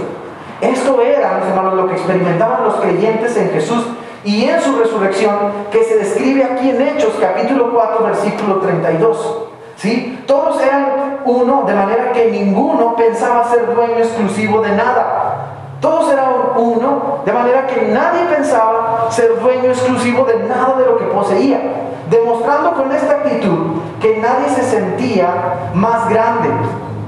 Esto 0.66 1.00
era, 1.02 1.40
mis 1.40 1.50
hermanos, 1.50 1.76
lo 1.76 1.88
que 1.88 1.94
experimentaban 1.94 2.64
los 2.64 2.76
creyentes 2.76 3.38
en 3.38 3.52
Jesús 3.52 3.86
y 4.24 4.46
en 4.46 4.60
su 4.60 4.76
resurrección, 4.76 5.36
que 5.72 5.84
se 5.84 5.98
describe 5.98 6.44
aquí 6.44 6.72
en 6.72 6.82
Hechos 6.82 7.14
capítulo 7.22 7.72
4, 7.72 8.04
versículo 8.04 8.56
32. 8.58 9.44
¿Sí? 9.76 10.24
Todos 10.26 10.60
eran 10.64 11.20
uno, 11.26 11.64
de 11.68 11.74
manera 11.74 12.12
que 12.12 12.32
ninguno 12.32 12.96
pensaba 12.96 13.48
ser 13.48 13.76
dueño 13.76 13.98
exclusivo 13.98 14.62
de 14.62 14.72
nada. 14.72 15.52
Todos 15.80 16.12
eran 16.12 16.32
uno, 16.56 17.20
de 17.24 17.32
manera 17.32 17.68
que 17.68 17.82
nadie 17.84 18.26
pensaba 18.36 19.06
ser 19.10 19.40
dueño 19.40 19.66
exclusivo 19.66 20.24
de 20.24 20.48
nada 20.48 20.78
de 20.80 20.86
lo 20.86 20.98
que 20.98 21.06
poseía, 21.06 21.60
demostrando 22.10 22.74
con 22.74 22.92
esta 22.92 23.18
actitud 23.18 23.82
que 24.02 24.18
nadie 24.18 24.50
se 24.50 24.64
sentía 24.64 25.72
más 25.76 26.10
grande, 26.10 26.50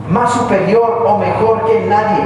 más 0.10 0.32
superior 0.32 1.04
o 1.08 1.18
mejor 1.18 1.66
que 1.66 1.80
nadie. 1.88 2.24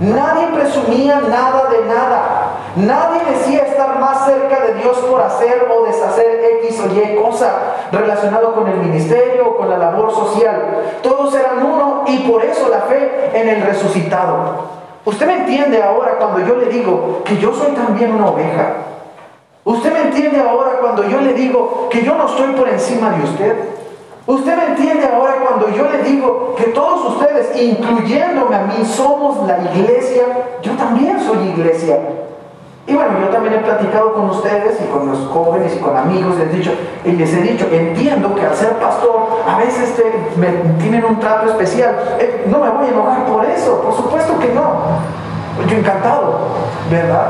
Nadie 0.00 0.46
presumía 0.54 1.20
nada 1.20 1.68
de 1.68 1.84
nada. 1.84 2.56
Nadie 2.76 3.20
decía 3.32 3.66
estar 3.66 3.98
más 4.00 4.24
cerca 4.24 4.60
de 4.60 4.74
Dios 4.74 4.96
por 4.98 5.20
hacer 5.20 5.68
o 5.70 5.84
deshacer 5.84 6.40
X 6.62 6.80
o 6.80 6.86
Y 6.94 7.16
cosa 7.22 7.52
relacionado 7.92 8.54
con 8.54 8.66
el 8.66 8.78
ministerio 8.78 9.50
o 9.50 9.56
con 9.58 9.68
la 9.68 9.76
labor 9.76 10.10
social. 10.10 10.84
Todos 11.02 11.34
eran 11.34 11.62
uno 11.62 12.04
y 12.06 12.18
por 12.20 12.42
eso 12.42 12.70
la 12.70 12.80
fe 12.80 13.30
en 13.34 13.48
el 13.50 13.62
resucitado. 13.62 14.80
Usted 15.04 15.26
me 15.26 15.40
entiende 15.40 15.82
ahora 15.82 16.16
cuando 16.18 16.46
yo 16.46 16.56
le 16.56 16.66
digo 16.66 17.20
que 17.24 17.36
yo 17.36 17.52
soy 17.52 17.72
también 17.72 18.14
una 18.14 18.28
oveja. 18.28 18.76
Usted 19.64 19.92
me 19.92 20.00
entiende 20.00 20.40
ahora 20.40 20.78
cuando 20.80 21.04
yo 21.04 21.20
le 21.20 21.34
digo 21.34 21.88
que 21.90 22.02
yo 22.02 22.14
no 22.14 22.24
estoy 22.24 22.54
por 22.54 22.68
encima 22.70 23.10
de 23.10 23.24
usted. 23.24 23.79
Usted 24.30 24.56
me 24.56 24.64
entiende 24.66 25.08
ahora 25.12 25.34
cuando 25.44 25.68
yo 25.70 25.90
le 25.90 26.04
digo 26.04 26.54
que 26.56 26.66
todos 26.66 27.16
ustedes, 27.16 27.50
incluyéndome 27.60 28.54
a 28.54 28.60
mí, 28.60 28.84
somos 28.84 29.44
la 29.44 29.58
iglesia. 29.58 30.22
Yo 30.62 30.70
también 30.74 31.18
soy 31.18 31.48
iglesia. 31.48 31.98
Y 32.86 32.94
bueno, 32.94 33.18
yo 33.20 33.28
también 33.30 33.54
he 33.54 33.58
platicado 33.58 34.14
con 34.14 34.30
ustedes 34.30 34.78
y 34.80 34.84
con 34.92 35.08
los 35.08 35.18
jóvenes 35.26 35.74
y 35.74 35.80
con 35.80 35.96
amigos, 35.96 36.36
les 36.38 36.48
he 36.48 36.56
dicho, 36.58 36.72
y 37.04 37.10
les 37.10 37.32
he 37.34 37.42
dicho, 37.42 37.66
entiendo 37.72 38.32
que 38.36 38.46
al 38.46 38.54
ser 38.54 38.74
pastor 38.78 39.42
a 39.48 39.58
veces 39.58 40.00
me, 40.36 40.46
tienen 40.80 41.04
un 41.04 41.18
trato 41.18 41.46
especial. 41.50 41.96
Eh, 42.20 42.46
no 42.48 42.60
me 42.60 42.70
voy 42.70 42.86
a 42.86 42.90
enojar 42.90 43.26
por 43.26 43.44
eso, 43.44 43.80
por 43.80 43.96
supuesto 43.96 44.38
que 44.38 44.54
no. 44.54 44.62
Yo 45.68 45.76
encantado, 45.76 46.38
¿verdad? 46.88 47.26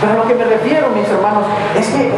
Pero 0.00 0.12
a 0.12 0.16
lo 0.16 0.26
que 0.26 0.34
me 0.34 0.44
refiero, 0.44 0.88
mis 0.90 1.08
hermanos, 1.08 1.44
es 1.78 1.88
que 1.88 2.10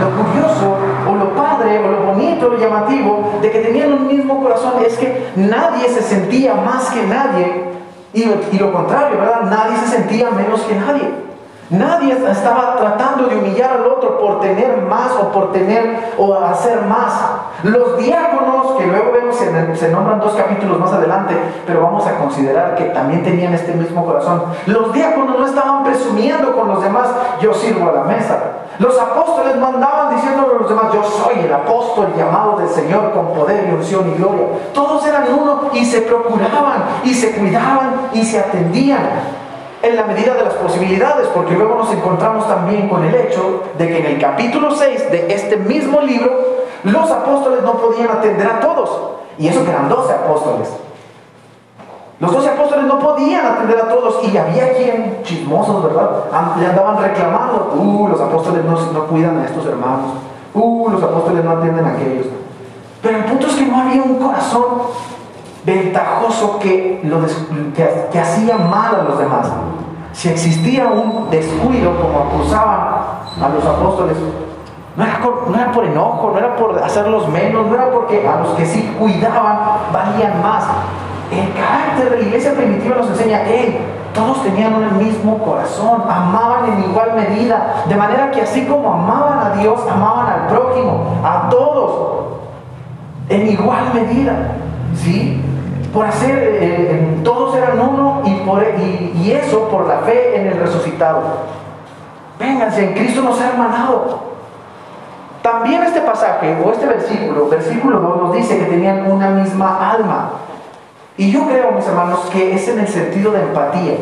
lo 0.00 0.10
curioso, 0.24 0.76
o 1.06 1.14
lo 1.14 1.34
padre, 1.34 1.78
o 1.78 1.90
lo 1.90 2.12
bonito, 2.12 2.21
llamativo, 2.58 3.38
de 3.40 3.50
que 3.50 3.60
tenían 3.60 3.92
un 3.92 4.06
mismo 4.06 4.42
corazón, 4.42 4.74
es 4.86 4.96
que 4.96 5.30
nadie 5.36 5.88
se 5.88 6.02
sentía 6.02 6.54
más 6.54 6.90
que 6.90 7.02
nadie, 7.06 7.72
y, 8.14 8.58
lo 8.58 8.72
contrario, 8.72 9.18
¿verdad? 9.18 9.42
Nadie 9.44 9.76
se 9.78 9.86
sentía 9.86 10.30
menos 10.30 10.60
que 10.62 10.74
nadie. 10.74 11.22
Nadie 11.70 12.12
estaba 12.12 12.76
tratando 12.76 13.28
de 13.28 13.36
humillar 13.36 13.70
al 13.70 13.86
otro 13.86 14.20
por 14.20 14.40
tener 14.40 14.82
más 14.82 15.12
o 15.12 15.32
por 15.32 15.52
tener 15.52 16.12
o 16.18 16.34
hacer 16.34 16.82
más. 16.82 17.14
Los 17.62 17.96
diáconos, 17.96 18.72
que 18.78 18.86
luego 18.86 19.12
vemos, 19.12 19.36
se 19.36 19.90
nombran 19.90 20.20
dos 20.20 20.34
capítulos 20.34 20.78
más 20.78 20.92
adelante, 20.92 21.34
pero 21.66 21.80
vamos 21.80 22.06
a 22.06 22.16
considerar 22.16 22.74
que 22.74 22.84
también 22.86 23.22
tenían 23.22 23.54
este 23.54 23.72
mismo 23.72 24.04
corazón. 24.04 24.42
Los 24.66 24.92
diáconos 24.92 25.38
no 25.38 25.46
estaban 25.46 25.82
presumiendo 25.82 26.54
con 26.54 26.68
los 26.68 26.82
demás, 26.82 27.08
yo 27.40 27.54
sirvo 27.54 27.88
a 27.88 27.92
la 27.92 28.02
mesa. 28.02 28.38
Los 28.78 28.98
apóstoles 28.98 29.56
mandaban 29.56 30.14
diciendo 30.14 30.48
a 30.50 30.60
los 30.60 30.68
demás, 30.68 30.92
yo 30.92 31.02
soy 31.04 31.44
el 31.44 31.52
apóstol 31.52 32.12
llamado 32.16 32.58
del 32.58 32.68
Señor 32.68 33.12
con 33.12 33.32
poder 33.34 33.68
y 33.68 33.72
unción 33.72 34.10
y 34.10 34.18
gloria. 34.18 34.46
Todos 34.72 35.06
eran 35.06 35.24
uno 35.32 35.70
y 35.72 35.84
se 35.84 36.02
procuraban 36.02 36.84
y 37.04 37.12
se 37.14 37.32
cuidaban 37.32 38.08
y 38.14 38.24
se 38.24 38.38
atendían 38.38 39.02
en 39.82 39.96
la 39.96 40.04
medida 40.04 40.34
de 40.34 40.44
las 40.44 40.54
posibilidades, 40.54 41.26
porque 41.34 41.54
luego 41.54 41.74
nos 41.74 41.92
encontramos 41.92 42.46
también 42.46 42.88
con 42.88 43.04
el 43.04 43.14
hecho 43.14 43.64
de 43.76 43.88
que 43.88 43.98
en 43.98 44.06
el 44.06 44.20
capítulo 44.20 44.70
6 44.70 45.10
de 45.10 45.34
este 45.34 45.56
mismo 45.56 46.00
libro, 46.00 46.30
los 46.84 47.10
apóstoles 47.10 47.62
no 47.62 47.74
podían 47.74 48.10
atender 48.10 48.46
a 48.46 48.60
todos. 48.60 49.12
Y 49.38 49.48
eso 49.48 49.64
que 49.64 49.70
eran 49.70 49.88
12 49.88 50.12
apóstoles. 50.12 50.68
Los 52.22 52.30
doce 52.30 52.50
apóstoles 52.50 52.84
no 52.84 53.00
podían 53.00 53.44
atender 53.44 53.80
a 53.80 53.88
todos 53.88 54.20
y 54.22 54.36
había 54.36 54.74
quien, 54.74 55.24
chismosos, 55.24 55.82
¿verdad? 55.82 56.08
Le 56.56 56.66
andaban 56.66 57.02
reclamando, 57.02 57.74
uh, 57.76 58.06
los 58.06 58.20
apóstoles 58.20 58.64
no, 58.64 58.80
no 58.92 59.06
cuidan 59.08 59.38
a 59.38 59.44
estos 59.44 59.66
hermanos, 59.66 60.12
uh, 60.54 60.88
los 60.88 61.02
apóstoles 61.02 61.44
no 61.44 61.50
atienden 61.50 61.84
a 61.84 61.94
aquellos. 61.94 62.26
Pero 63.02 63.18
el 63.18 63.24
punto 63.24 63.48
es 63.48 63.54
que 63.56 63.66
no 63.66 63.76
había 63.76 64.00
un 64.04 64.20
corazón 64.20 64.64
ventajoso 65.66 66.60
que, 66.60 67.00
lo 67.02 67.18
que, 67.74 68.20
hacía 68.20 68.56
mal 68.56 68.94
a 68.94 69.02
los 69.02 69.18
demás. 69.18 69.48
Si 70.12 70.28
existía 70.28 70.86
un 70.86 71.28
descuido, 71.28 71.90
como 72.00 72.20
acusaban 72.20 72.78
a 73.42 73.48
los 73.52 73.66
apóstoles, 73.66 74.16
no 74.96 75.02
era, 75.02 75.18
no 75.18 75.72
por 75.72 75.84
enojo, 75.84 76.30
no 76.30 76.38
era 76.38 76.54
por 76.54 76.78
hacerlos 76.78 77.28
menos, 77.30 77.66
no 77.66 77.74
era 77.74 77.90
porque 77.90 78.24
a 78.28 78.36
los 78.36 78.50
que 78.50 78.64
sí 78.64 78.94
cuidaban 78.96 79.58
valían 79.92 80.40
más, 80.40 80.62
el 81.32 81.52
de 81.98 82.10
la 82.10 82.20
iglesia 82.20 82.52
primitiva 82.54 82.96
nos 82.96 83.08
enseña, 83.08 83.44
que 83.44 83.80
todos 84.14 84.42
tenían 84.42 84.74
el 84.82 84.92
mismo 84.92 85.38
corazón, 85.38 86.02
amaban 86.08 86.72
en 86.72 86.90
igual 86.90 87.14
medida, 87.14 87.84
de 87.88 87.96
manera 87.96 88.30
que 88.30 88.42
así 88.42 88.66
como 88.66 88.92
amaban 88.92 89.38
a 89.38 89.56
Dios, 89.56 89.80
amaban 89.90 90.26
al 90.26 90.46
prójimo, 90.48 91.20
a 91.24 91.48
todos, 91.48 92.22
en 93.28 93.48
igual 93.48 93.92
medida, 93.94 94.52
¿sí? 94.94 95.40
Por 95.92 96.06
hacer, 96.06 96.58
eh, 96.60 97.20
todos 97.22 97.54
eran 97.56 97.78
uno 97.80 98.22
y, 98.24 98.34
por, 98.46 98.62
y, 98.62 99.32
eso 99.32 99.68
por 99.68 99.86
la 99.86 99.98
fe 99.98 100.40
en 100.40 100.46
el 100.48 100.58
resucitado. 100.58 101.20
Vénganse, 102.38 102.88
en 102.88 102.94
Cristo 102.94 103.22
nos 103.22 103.40
ha 103.40 103.50
hermanado. 103.50 104.32
También 105.42 105.82
este 105.82 106.00
pasaje 106.00 106.56
o 106.64 106.70
este 106.70 106.86
versículo, 106.86 107.48
versículo 107.48 107.98
2, 107.98 108.22
nos 108.22 108.32
dice 108.34 108.58
que 108.58 108.64
tenían 108.64 109.10
una 109.10 109.30
misma 109.30 109.90
alma. 109.90 110.30
Y 111.16 111.30
yo 111.30 111.46
creo, 111.46 111.72
mis 111.72 111.86
hermanos, 111.86 112.20
que 112.32 112.54
es 112.54 112.68
en 112.68 112.80
el 112.80 112.88
sentido 112.88 113.32
de 113.32 113.42
empatía, 113.42 113.94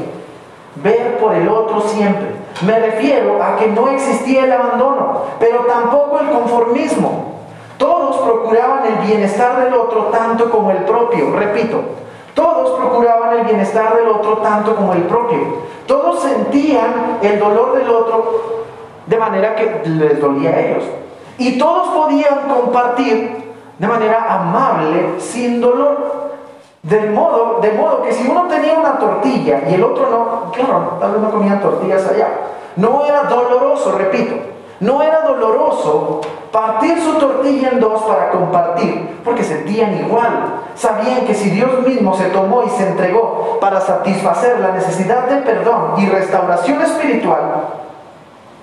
ver 0.77 1.19
por 1.19 1.35
el 1.35 1.49
otro 1.49 1.81
siempre. 1.81 2.29
Me 2.63 2.79
refiero 2.79 3.43
a 3.43 3.57
que 3.57 3.69
no 3.69 3.89
existía 3.89 4.45
el 4.45 4.53
abandono, 4.53 5.23
pero 5.39 5.61
tampoco 5.61 6.21
el 6.21 6.31
conformismo. 6.31 7.31
Todos 7.79 8.19
procuraban 8.19 8.85
el 8.87 9.07
bienestar 9.07 9.65
del 9.65 9.75
otro 9.75 10.05
tanto 10.07 10.51
como 10.51 10.71
el 10.71 10.79
propio. 10.79 11.33
Repito, 11.33 11.81
todos 12.35 12.79
procuraban 12.79 13.39
el 13.39 13.45
bienestar 13.47 13.97
del 13.97 14.09
otro 14.09 14.39
tanto 14.39 14.77
como 14.77 14.93
el 14.93 15.03
propio. 15.03 15.39
Todos 15.87 16.23
sentían 16.23 17.19
el 17.23 17.41
dolor 17.41 17.79
del 17.79 17.89
otro 17.89 18.65
de 19.07 19.17
manera 19.17 19.57
que 19.57 19.83
les 19.89 20.21
dolía 20.21 20.51
a 20.51 20.61
ellos. 20.61 20.85
Y 21.39 21.59
todos 21.59 21.89
podían 21.89 22.49
compartir 22.49 23.51
de 23.79 23.87
manera 23.87 24.35
amable, 24.35 25.19
sin 25.19 25.61
dolor. 25.61 26.30
De 26.83 27.11
modo, 27.11 27.59
de 27.61 27.73
modo 27.73 28.03
que 28.03 28.13
si 28.13 28.27
uno 28.27 28.47
tenía 28.49 28.79
una 28.79 28.99
tortilla 28.99 29.61
y 29.69 29.75
el 29.75 29.85
otro 29.85 30.09
no, 30.09 30.53
claro, 30.53 30.97
tal 30.99 31.13
vez 31.13 31.21
no 31.21 31.31
comían 31.31 31.61
tortillas 31.61 32.09
allá, 32.09 32.29
no 32.77 33.05
era 33.05 33.25
doloroso, 33.25 33.93
repito, 33.99 34.35
no 34.81 35.03
era 35.03 35.21
doloroso 35.21 36.23
partir 36.51 36.99
su 37.01 37.19
tortilla 37.19 37.69
en 37.73 37.81
dos 37.81 38.03
para 38.03 38.31
compartir, 38.31 39.21
porque 39.25 39.45
sentían 39.45 39.99
igual. 39.99 40.63
Sabían 40.75 41.27
que 41.27 41.35
si 41.35 41.51
Dios 41.51 41.87
mismo 41.87 42.15
se 42.15 42.25
tomó 42.31 42.63
y 42.65 42.71
se 42.71 42.89
entregó 42.89 43.59
para 43.61 43.81
satisfacer 43.81 44.59
la 44.61 44.73
necesidad 44.73 45.27
de 45.27 45.37
perdón 45.43 45.95
y 45.99 46.07
restauración 46.07 46.81
espiritual, 46.81 47.65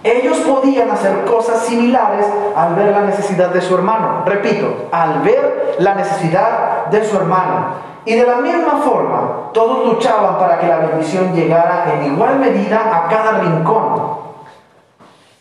ellos 0.04 0.38
podían 0.40 0.90
hacer 0.90 1.26
cosas 1.26 1.60
similares 1.66 2.26
al 2.56 2.76
ver 2.76 2.92
la 2.92 3.02
necesidad 3.02 3.50
de 3.50 3.62
su 3.62 3.76
hermano. 3.76 4.24
Repito, 4.26 4.88
al 4.92 5.22
ver 5.22 5.76
la 5.80 5.96
necesidad 5.96 6.88
de 6.88 7.04
su 7.06 7.16
hermano. 7.18 7.88
Y 8.08 8.16
de 8.16 8.26
la 8.26 8.38
misma 8.38 8.78
forma, 8.86 9.52
todos 9.52 9.86
luchaban 9.86 10.38
para 10.38 10.58
que 10.60 10.68
la 10.68 10.78
bendición 10.78 11.34
llegara 11.36 11.94
en 11.94 12.14
igual 12.14 12.40
medida 12.40 12.80
a 12.80 13.10
cada 13.10 13.40
rincón. 13.40 14.16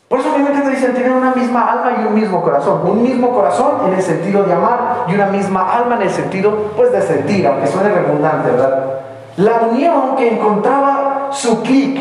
Por 0.08 0.18
eso 0.18 0.34
obviamente 0.34 0.68
dicen 0.70 0.92
tener 0.92 1.12
una 1.12 1.30
misma 1.30 1.70
alma 1.70 1.92
y 2.02 2.06
un 2.08 2.14
mismo 2.14 2.42
corazón. 2.42 2.80
Un 2.84 3.04
mismo 3.04 3.30
corazón 3.30 3.86
en 3.86 3.94
el 3.94 4.02
sentido 4.02 4.42
de 4.42 4.52
amar 4.52 5.04
y 5.06 5.14
una 5.14 5.26
misma 5.26 5.76
alma 5.76 5.94
en 5.94 6.02
el 6.02 6.10
sentido 6.10 6.72
pues 6.74 6.90
de 6.90 7.02
sentir, 7.02 7.46
aunque 7.46 7.68
suene 7.68 7.90
redundante, 7.90 8.50
¿verdad? 8.50 8.84
La 9.36 9.60
unión 9.70 10.16
que 10.16 10.34
encontraba 10.34 11.28
su 11.30 11.62
clic 11.62 12.00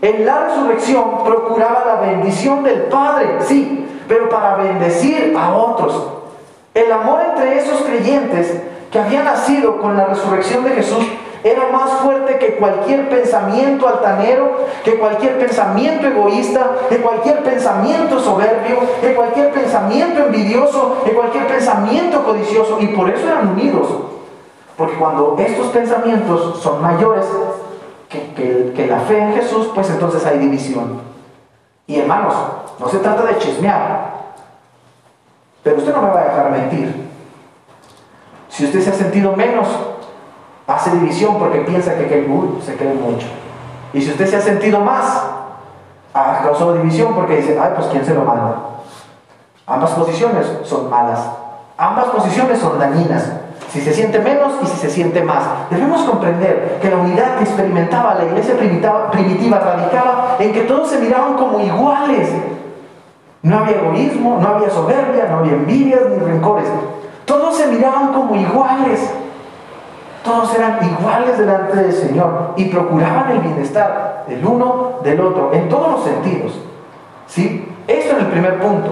en 0.00 0.24
la 0.24 0.44
resurrección 0.44 1.24
procuraba 1.26 1.84
la 1.84 1.96
bendición 1.96 2.64
del 2.64 2.84
Padre, 2.84 3.36
sí, 3.40 3.86
pero 4.08 4.30
para 4.30 4.54
bendecir 4.54 5.36
a 5.38 5.54
otros. 5.54 6.08
El 6.72 6.90
amor 6.90 7.20
entre 7.28 7.58
esos 7.58 7.82
creyentes 7.82 8.62
que 8.96 9.02
había 9.02 9.22
nacido 9.22 9.78
con 9.78 9.94
la 9.94 10.06
resurrección 10.06 10.64
de 10.64 10.70
Jesús 10.70 11.04
era 11.44 11.68
más 11.68 12.00
fuerte 12.00 12.38
que 12.38 12.56
cualquier 12.56 13.10
pensamiento 13.10 13.86
altanero, 13.86 14.64
que 14.82 14.98
cualquier 14.98 15.38
pensamiento 15.38 16.06
egoísta, 16.06 16.70
que 16.88 17.02
cualquier 17.02 17.42
pensamiento 17.42 18.18
soberbio, 18.18 18.78
que 19.02 19.14
cualquier 19.14 19.52
pensamiento 19.52 20.24
envidioso, 20.24 21.02
que 21.04 21.12
cualquier 21.12 21.46
pensamiento 21.46 22.24
codicioso. 22.24 22.78
Y 22.80 22.86
por 22.86 23.10
eso 23.10 23.28
eran 23.28 23.48
unidos. 23.48 23.86
Porque 24.78 24.96
cuando 24.96 25.36
estos 25.38 25.66
pensamientos 25.66 26.58
son 26.62 26.80
mayores 26.80 27.26
que, 28.08 28.72
que 28.74 28.86
la 28.86 29.00
fe 29.00 29.18
en 29.18 29.34
Jesús, 29.34 29.68
pues 29.74 29.90
entonces 29.90 30.24
hay 30.24 30.38
división. 30.38 31.02
Y 31.86 31.98
hermanos, 31.98 32.34
no 32.78 32.88
se 32.88 32.96
trata 33.00 33.24
de 33.24 33.36
chismear. 33.36 34.16
Pero 35.62 35.76
usted 35.76 35.94
no 35.94 36.00
me 36.00 36.08
va 36.08 36.20
a 36.22 36.24
dejar 36.24 36.50
mentir. 36.50 37.05
Si 38.56 38.64
usted 38.64 38.80
se 38.80 38.88
ha 38.88 38.94
sentido 38.94 39.36
menos, 39.36 39.68
hace 40.66 40.90
división 40.92 41.38
porque 41.38 41.58
piensa 41.58 41.94
que, 41.94 42.04
se 42.64 42.76
cree 42.76 42.94
mucho. 42.94 43.26
Y 43.92 44.00
si 44.00 44.10
usted 44.10 44.26
se 44.26 44.36
ha 44.36 44.40
sentido 44.40 44.80
más, 44.80 45.24
ha 46.14 46.40
causado 46.42 46.72
división 46.72 47.14
porque 47.14 47.36
dice, 47.36 47.58
ay, 47.60 47.72
pues 47.76 47.88
¿quién 47.88 48.02
se 48.02 48.14
lo 48.14 48.24
manda? 48.24 48.56
Ambas 49.66 49.90
posiciones 49.90 50.50
son 50.64 50.88
malas. 50.88 51.20
Ambas 51.76 52.06
posiciones 52.06 52.58
son 52.58 52.78
dañinas. 52.78 53.30
Si 53.68 53.82
se 53.82 53.92
siente 53.92 54.20
menos 54.20 54.54
y 54.62 54.66
si 54.66 54.76
se 54.78 54.88
siente 54.88 55.22
más. 55.22 55.42
Debemos 55.68 56.00
comprender 56.04 56.78
que 56.80 56.88
la 56.88 56.96
unidad 56.96 57.36
que 57.36 57.44
experimentaba 57.44 58.14
la 58.14 58.24
iglesia 58.24 58.56
primitiva, 58.56 59.10
primitiva 59.10 59.58
radicaba 59.58 60.36
en 60.38 60.54
que 60.54 60.62
todos 60.62 60.88
se 60.88 60.98
miraban 60.98 61.34
como 61.34 61.60
iguales. 61.60 62.30
No 63.42 63.58
había 63.58 63.76
egoísmo, 63.76 64.38
no 64.40 64.48
había 64.48 64.70
soberbia, 64.70 65.26
no 65.30 65.40
había 65.40 65.52
envidias 65.52 66.00
ni 66.08 66.24
rencores. 66.24 66.68
Todos 67.26 67.56
se 67.56 67.66
miraban 67.66 68.14
como 68.14 68.34
iguales. 68.34 69.10
Todos 70.24 70.54
eran 70.54 70.78
iguales 70.84 71.38
delante 71.38 71.76
del 71.76 71.92
Señor 71.92 72.54
y 72.56 72.64
procuraban 72.64 73.30
el 73.30 73.38
bienestar 73.40 74.24
del 74.26 74.44
uno 74.44 75.00
del 75.04 75.20
otro, 75.20 75.52
en 75.52 75.68
todos 75.68 75.92
los 75.92 76.04
sentidos. 76.04 76.52
¿Sí? 77.28 77.68
Esto 77.86 78.16
en 78.16 78.24
el 78.24 78.30
primer 78.32 78.58
punto. 78.58 78.90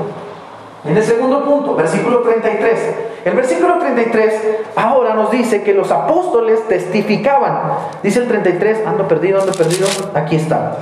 En 0.85 0.97
el 0.97 1.03
segundo 1.03 1.45
punto, 1.45 1.75
versículo 1.75 2.21
33. 2.21 2.95
El 3.25 3.35
versículo 3.35 3.79
33 3.79 4.43
ahora 4.77 5.15
nos 5.15 5.31
dice 5.31 5.63
que 5.63 5.73
los 5.73 5.91
apóstoles 5.91 6.69
testificaban. 6.69 7.63
Dice 8.03 8.21
el 8.21 8.29
33, 8.29 8.87
ando 8.87 9.09
perdido, 9.09 9.41
ando 9.41 9.53
perdido, 9.53 9.87
aquí 10.15 10.37
está. 10.37 10.77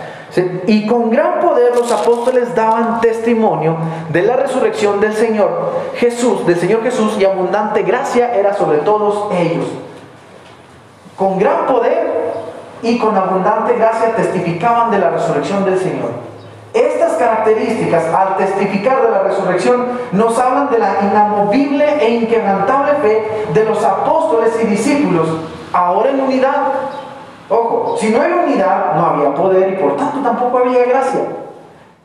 Y 0.66 0.86
con 0.86 1.10
gran 1.10 1.40
poder 1.40 1.76
los 1.76 1.92
apóstoles 1.92 2.54
daban 2.54 3.00
testimonio 3.00 3.76
de 4.10 4.22
la 4.22 4.36
resurrección 4.36 4.98
del 5.00 5.14
Señor 5.14 5.72
Jesús, 5.96 6.46
del 6.46 6.58
Señor 6.58 6.82
Jesús, 6.82 7.16
y 7.18 7.24
abundante 7.24 7.82
gracia 7.82 8.34
era 8.34 8.54
sobre 8.54 8.78
todos 8.78 9.30
ellos. 9.34 9.66
Con 11.16 11.38
gran 11.38 11.66
poder 11.66 12.32
y 12.82 12.98
con 12.98 13.16
abundante 13.16 13.74
gracia 13.74 14.16
testificaban 14.16 14.90
de 14.90 14.98
la 14.98 15.10
resurrección 15.10 15.64
del 15.64 15.78
Señor. 15.78 16.10
Estas 16.72 17.12
características, 17.12 18.04
al 18.14 18.38
testificar 18.38 19.02
de 19.02 19.10
la 19.10 19.22
resurrección, 19.24 19.86
nos 20.12 20.38
hablan 20.38 20.70
de 20.70 20.78
la 20.78 20.96
inamovible 21.02 21.84
e 22.00 22.14
inquebrantable 22.14 22.94
fe 23.02 23.46
de 23.52 23.64
los 23.66 23.84
apóstoles 23.84 24.54
y 24.62 24.66
discípulos, 24.66 25.28
ahora 25.74 26.10
en 26.10 26.20
unidad. 26.20 26.72
Ojo, 27.52 27.97
si 27.99 28.09
no 28.09 28.23
hay 28.23 28.32
unidad, 28.32 28.94
no 28.97 29.06
había 29.09 29.35
poder 29.35 29.75
y 29.75 29.76
por 29.76 29.94
tanto 29.94 30.21
tampoco 30.21 30.59
había 30.59 30.87
gracia. 30.87 31.21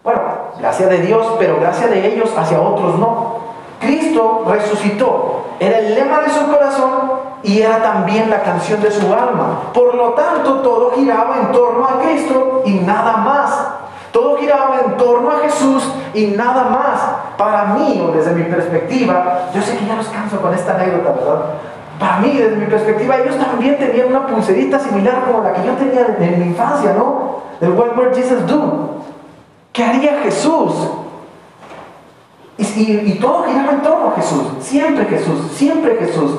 Bueno, 0.03 0.19
gracia 0.59 0.87
de 0.87 0.97
Dios, 0.97 1.25
pero 1.39 1.57
gracia 1.61 1.87
de 1.87 2.05
ellos 2.05 2.33
hacia 2.37 2.59
otros 2.59 2.99
no. 2.99 3.37
Cristo 3.79 4.43
resucitó, 4.45 5.45
era 5.57 5.77
el 5.77 5.95
lema 5.95 6.19
de 6.19 6.31
su 6.31 6.45
corazón 6.47 7.11
y 7.43 7.61
era 7.61 7.81
también 7.81 8.29
la 8.29 8.41
canción 8.41 8.81
de 8.81 8.91
su 8.91 9.13
alma. 9.13 9.71
Por 9.73 9.95
lo 9.95 10.09
tanto, 10.09 10.55
todo 10.55 10.91
giraba 10.91 11.37
en 11.37 11.53
torno 11.53 11.85
a 11.85 12.01
Cristo 12.01 12.63
y 12.65 12.73
nada 12.81 13.15
más. 13.15 13.67
Todo 14.11 14.35
giraba 14.37 14.81
en 14.83 14.97
torno 14.97 15.31
a 15.31 15.39
Jesús 15.43 15.93
y 16.13 16.25
nada 16.27 16.65
más. 16.65 17.01
Para 17.37 17.65
mí, 17.65 18.03
o 18.05 18.11
desde 18.11 18.31
mi 18.31 18.43
perspectiva, 18.43 19.47
yo 19.53 19.61
sé 19.61 19.77
que 19.77 19.85
ya 19.85 19.95
los 19.95 20.07
canso 20.07 20.41
con 20.41 20.53
esta 20.53 20.73
anécdota, 20.75 21.11
¿verdad? 21.11 21.41
Para 21.99 22.19
mí, 22.19 22.37
desde 22.37 22.55
mi 22.55 22.65
perspectiva, 22.67 23.17
ellos 23.17 23.37
también 23.37 23.77
tenían 23.77 24.09
una 24.09 24.27
pulserita 24.27 24.77
similar 24.79 25.23
como 25.25 25.43
la 25.43 25.53
que 25.53 25.65
yo 25.65 25.73
tenía 25.73 26.15
en 26.19 26.39
mi 26.39 26.45
infancia, 26.47 26.93
¿no? 26.93 27.41
El 27.59 27.71
What 27.71 27.97
Would 27.97 28.15
Jesus 28.15 28.45
Do? 28.45 29.01
¿Qué 29.73 29.83
haría 29.83 30.19
Jesús? 30.23 30.73
Y, 32.57 32.63
y, 32.63 33.17
todo 33.19 33.43
giraba 33.43 33.73
en 33.73 33.81
torno 33.81 34.09
a 34.09 34.15
Jesús. 34.15 34.43
Siempre 34.59 35.05
Jesús, 35.05 35.51
siempre 35.53 35.95
Jesús, 35.97 36.31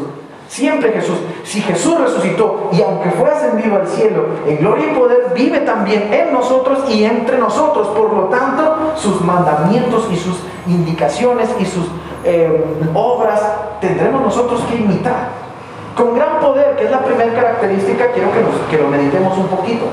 siempre 0.49 0.93
Jesús. 0.93 1.19
Si 1.45 1.61
Jesús 1.61 1.99
resucitó 2.01 2.71
y 2.73 2.83
aunque 2.83 3.11
fue 3.13 3.31
ascendido 3.31 3.77
al 3.77 3.87
cielo 3.87 4.27
en 4.47 4.59
gloria 4.59 4.93
y 4.93 4.97
poder, 4.97 5.33
vive 5.35 5.61
también 5.61 6.13
en 6.13 6.33
nosotros 6.33 6.91
y 6.91 7.05
entre 7.05 7.39
nosotros. 7.39 7.89
Por 7.89 8.13
lo 8.13 8.25
tanto, 8.25 8.93
sus 8.97 9.21
mandamientos 9.23 10.09
y 10.13 10.17
sus 10.17 10.39
indicaciones 10.67 11.49
y 11.61 11.65
sus 11.65 11.87
eh, 12.25 12.65
obras 12.95 13.41
tendremos 13.81 14.23
nosotros 14.23 14.61
que 14.69 14.77
imitar. 14.77 15.48
Con 15.99 16.15
gran 16.15 16.39
poder, 16.39 16.77
que 16.77 16.85
es 16.85 16.91
la 16.93 17.01
primera 17.01 17.35
característica, 17.35 18.13
quiero 18.13 18.31
que, 18.33 18.41
que 18.71 18.81
lo 18.81 18.89
meditemos 18.89 19.37
un 19.37 19.49
poquito. 19.49 19.87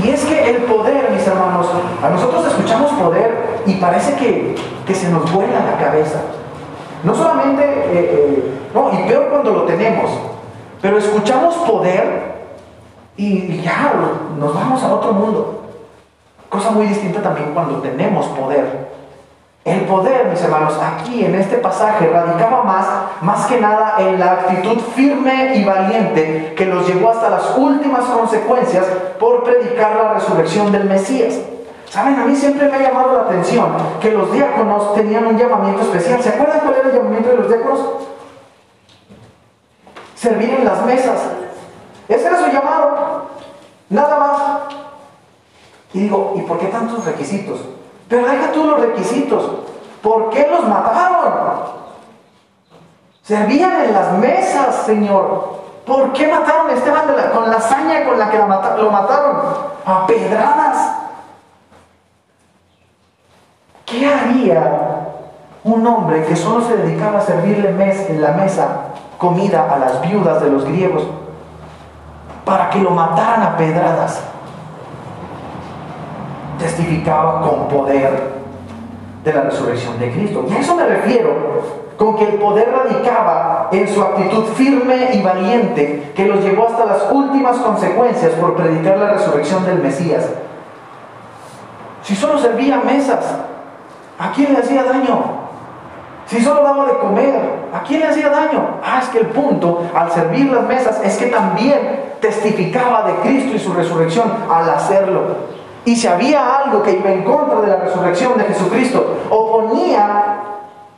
Y 0.00 0.10
es 0.10 0.24
que 0.24 0.50
el 0.50 0.62
poder, 0.62 1.10
mis 1.10 1.26
hermanos, 1.26 1.66
a 2.00 2.08
nosotros 2.08 2.46
escuchamos 2.46 2.92
poder 2.92 3.62
y 3.66 3.74
parece 3.74 4.14
que, 4.14 4.94
se 4.94 5.10
nos 5.10 5.32
vuela 5.32 5.64
la 5.64 5.76
cabeza. 5.76 6.20
No 7.02 7.14
solamente, 7.16 7.64
eh, 7.64 7.88
eh, 7.92 8.54
no, 8.72 8.92
y 8.92 9.08
peor 9.08 9.28
cuando 9.30 9.50
lo 9.50 9.62
tenemos, 9.64 10.08
pero 10.80 10.98
escuchamos 10.98 11.54
poder 11.56 12.34
y 13.16 13.60
ya 13.60 13.92
nos 14.38 14.54
vamos 14.54 14.82
a 14.84 14.94
otro 14.94 15.12
mundo. 15.12 15.62
Cosa 16.48 16.70
muy 16.70 16.86
distinta 16.86 17.20
también 17.20 17.52
cuando 17.52 17.78
tenemos 17.78 18.26
poder. 18.26 18.88
El 19.64 19.86
poder, 19.86 20.26
mis 20.26 20.42
hermanos, 20.42 20.78
aquí 20.78 21.24
en 21.24 21.34
este 21.36 21.56
pasaje 21.56 22.06
radicaba 22.08 22.64
más, 22.64 22.86
más 23.22 23.46
que 23.46 23.58
nada 23.58 23.94
en 23.98 24.20
la 24.20 24.32
actitud 24.32 24.78
firme 24.94 25.56
y 25.56 25.64
valiente 25.64 26.52
que 26.54 26.66
los 26.66 26.86
llevó 26.86 27.10
hasta 27.10 27.30
las 27.30 27.56
últimas 27.56 28.04
consecuencias 28.04 28.84
por 29.18 29.42
predicar 29.42 29.96
la 29.96 30.14
resurrección 30.14 30.70
del 30.70 30.84
Mesías. 30.84 31.38
Saben, 31.88 32.14
a 32.18 32.26
mí 32.26 32.36
siempre 32.36 32.68
me 32.68 32.76
ha 32.76 32.82
llamado 32.82 33.14
la 33.14 33.22
atención 33.22 33.72
que 34.02 34.10
los 34.10 34.30
diáconos 34.32 34.94
tenían 34.94 35.26
un 35.26 35.38
llamamiento 35.38 35.80
especial. 35.80 36.22
¿Se 36.22 36.28
acuerdan 36.28 36.60
cuál 36.60 36.74
era 36.74 36.88
el 36.90 36.96
llamamiento 36.96 37.30
de 37.30 37.36
los 37.36 37.48
diáconos? 37.48 37.80
Servir 40.14 40.50
en 40.58 40.64
las 40.66 40.84
mesas. 40.84 41.22
Ese 42.06 42.26
era 42.26 42.38
su 42.38 42.48
llamado. 42.48 43.28
Nada 43.88 44.18
más. 44.18 44.42
Y 45.94 46.00
digo, 46.00 46.34
¿y 46.36 46.42
por 46.42 46.58
qué 46.58 46.66
tantos 46.66 47.02
requisitos? 47.06 47.60
Pero 48.08 48.28
deja 48.28 48.52
tú 48.52 48.64
los 48.64 48.80
requisitos. 48.80 49.50
¿Por 50.02 50.30
qué 50.30 50.46
los 50.50 50.68
mataron? 50.68 51.74
Servían 53.22 53.84
en 53.84 53.94
las 53.94 54.12
mesas, 54.12 54.82
Señor. 54.84 55.62
¿Por 55.86 56.12
qué 56.12 56.28
mataron 56.28 56.68
a 56.68 56.72
Esteban 56.74 57.06
con 57.34 57.50
la 57.50 57.56
hazaña 57.56 58.04
con 58.04 58.18
la 58.18 58.30
que 58.30 58.38
lo 58.38 58.46
mataron? 58.90 59.36
A 59.86 60.06
pedradas. 60.06 60.96
¿Qué 63.86 64.06
haría 64.06 65.08
un 65.62 65.86
hombre 65.86 66.24
que 66.24 66.36
solo 66.36 66.66
se 66.66 66.76
dedicaba 66.76 67.18
a 67.18 67.22
servirle 67.22 67.70
en 67.70 68.20
la 68.20 68.32
mesa 68.32 68.66
comida 69.18 69.72
a 69.72 69.78
las 69.78 70.00
viudas 70.02 70.42
de 70.42 70.50
los 70.50 70.64
griegos 70.64 71.04
para 72.44 72.68
que 72.70 72.80
lo 72.80 72.90
mataran 72.90 73.42
a 73.42 73.56
pedradas? 73.56 74.20
Testificaba 76.58 77.40
con 77.42 77.68
poder 77.68 78.34
de 79.24 79.32
la 79.32 79.42
resurrección 79.42 79.98
de 79.98 80.10
Cristo. 80.10 80.44
Y 80.48 80.54
a 80.54 80.60
eso 80.60 80.76
me 80.76 80.86
refiero 80.86 81.30
con 81.96 82.16
que 82.16 82.24
el 82.24 82.34
poder 82.34 82.72
radicaba 82.72 83.68
en 83.72 83.88
su 83.88 84.02
actitud 84.02 84.44
firme 84.54 85.10
y 85.14 85.22
valiente 85.22 86.12
que 86.14 86.26
los 86.26 86.44
llevó 86.44 86.68
hasta 86.68 86.84
las 86.84 87.10
últimas 87.10 87.56
consecuencias 87.58 88.32
por 88.32 88.56
predicar 88.56 88.98
la 88.98 89.12
resurrección 89.12 89.64
del 89.64 89.78
Mesías. 89.78 90.28
Si 92.02 92.14
solo 92.14 92.38
servía 92.38 92.78
mesas, 92.78 93.24
¿a 94.18 94.32
quién 94.32 94.52
le 94.52 94.58
hacía 94.58 94.82
daño? 94.84 95.44
Si 96.26 96.40
solo 96.40 96.62
daba 96.62 96.86
de 96.86 96.98
comer, 96.98 97.34
¿a 97.72 97.82
quién 97.82 98.00
le 98.00 98.08
hacía 98.08 98.28
daño? 98.30 98.78
Ah, 98.82 99.00
es 99.02 99.08
que 99.08 99.18
el 99.18 99.26
punto 99.26 99.82
al 99.94 100.10
servir 100.10 100.50
las 100.50 100.64
mesas 100.64 101.00
es 101.04 101.16
que 101.16 101.26
también 101.26 102.16
testificaba 102.20 103.04
de 103.04 103.14
Cristo 103.16 103.56
y 103.56 103.58
su 103.58 103.72
resurrección 103.72 104.32
al 104.50 104.68
hacerlo. 104.70 105.22
Y 105.84 105.96
si 105.96 106.06
había 106.06 106.56
algo 106.56 106.82
que 106.82 106.92
iba 106.92 107.10
en 107.10 107.24
contra 107.24 107.60
de 107.60 107.68
la 107.68 107.76
resurrección 107.76 108.38
de 108.38 108.44
Jesucristo, 108.44 109.18
oponía 109.30 110.40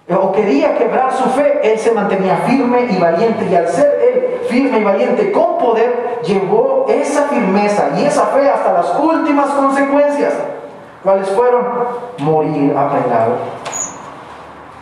o 0.09 0.31
quería 0.31 0.79
quebrar 0.79 1.12
su 1.12 1.29
fe, 1.31 1.61
él 1.64 1.79
se 1.79 1.90
mantenía 1.90 2.37
firme 2.46 2.87
y 2.88 2.96
valiente. 2.96 3.46
Y 3.51 3.55
al 3.57 3.68
ser 3.68 3.99
él 4.01 4.40
firme 4.49 4.79
y 4.79 4.85
valiente 4.85 5.33
con 5.33 5.59
poder, 5.59 6.20
llevó 6.25 6.87
esa 6.88 7.22
firmeza 7.22 7.90
y 7.99 8.05
esa 8.05 8.27
fe 8.27 8.49
hasta 8.49 8.72
las 8.72 8.94
últimas 9.01 9.49
consecuencias. 9.51 10.35
¿Cuáles 11.03 11.29
fueron? 11.31 11.66
Morir 12.18 12.77
apretado. 12.77 13.37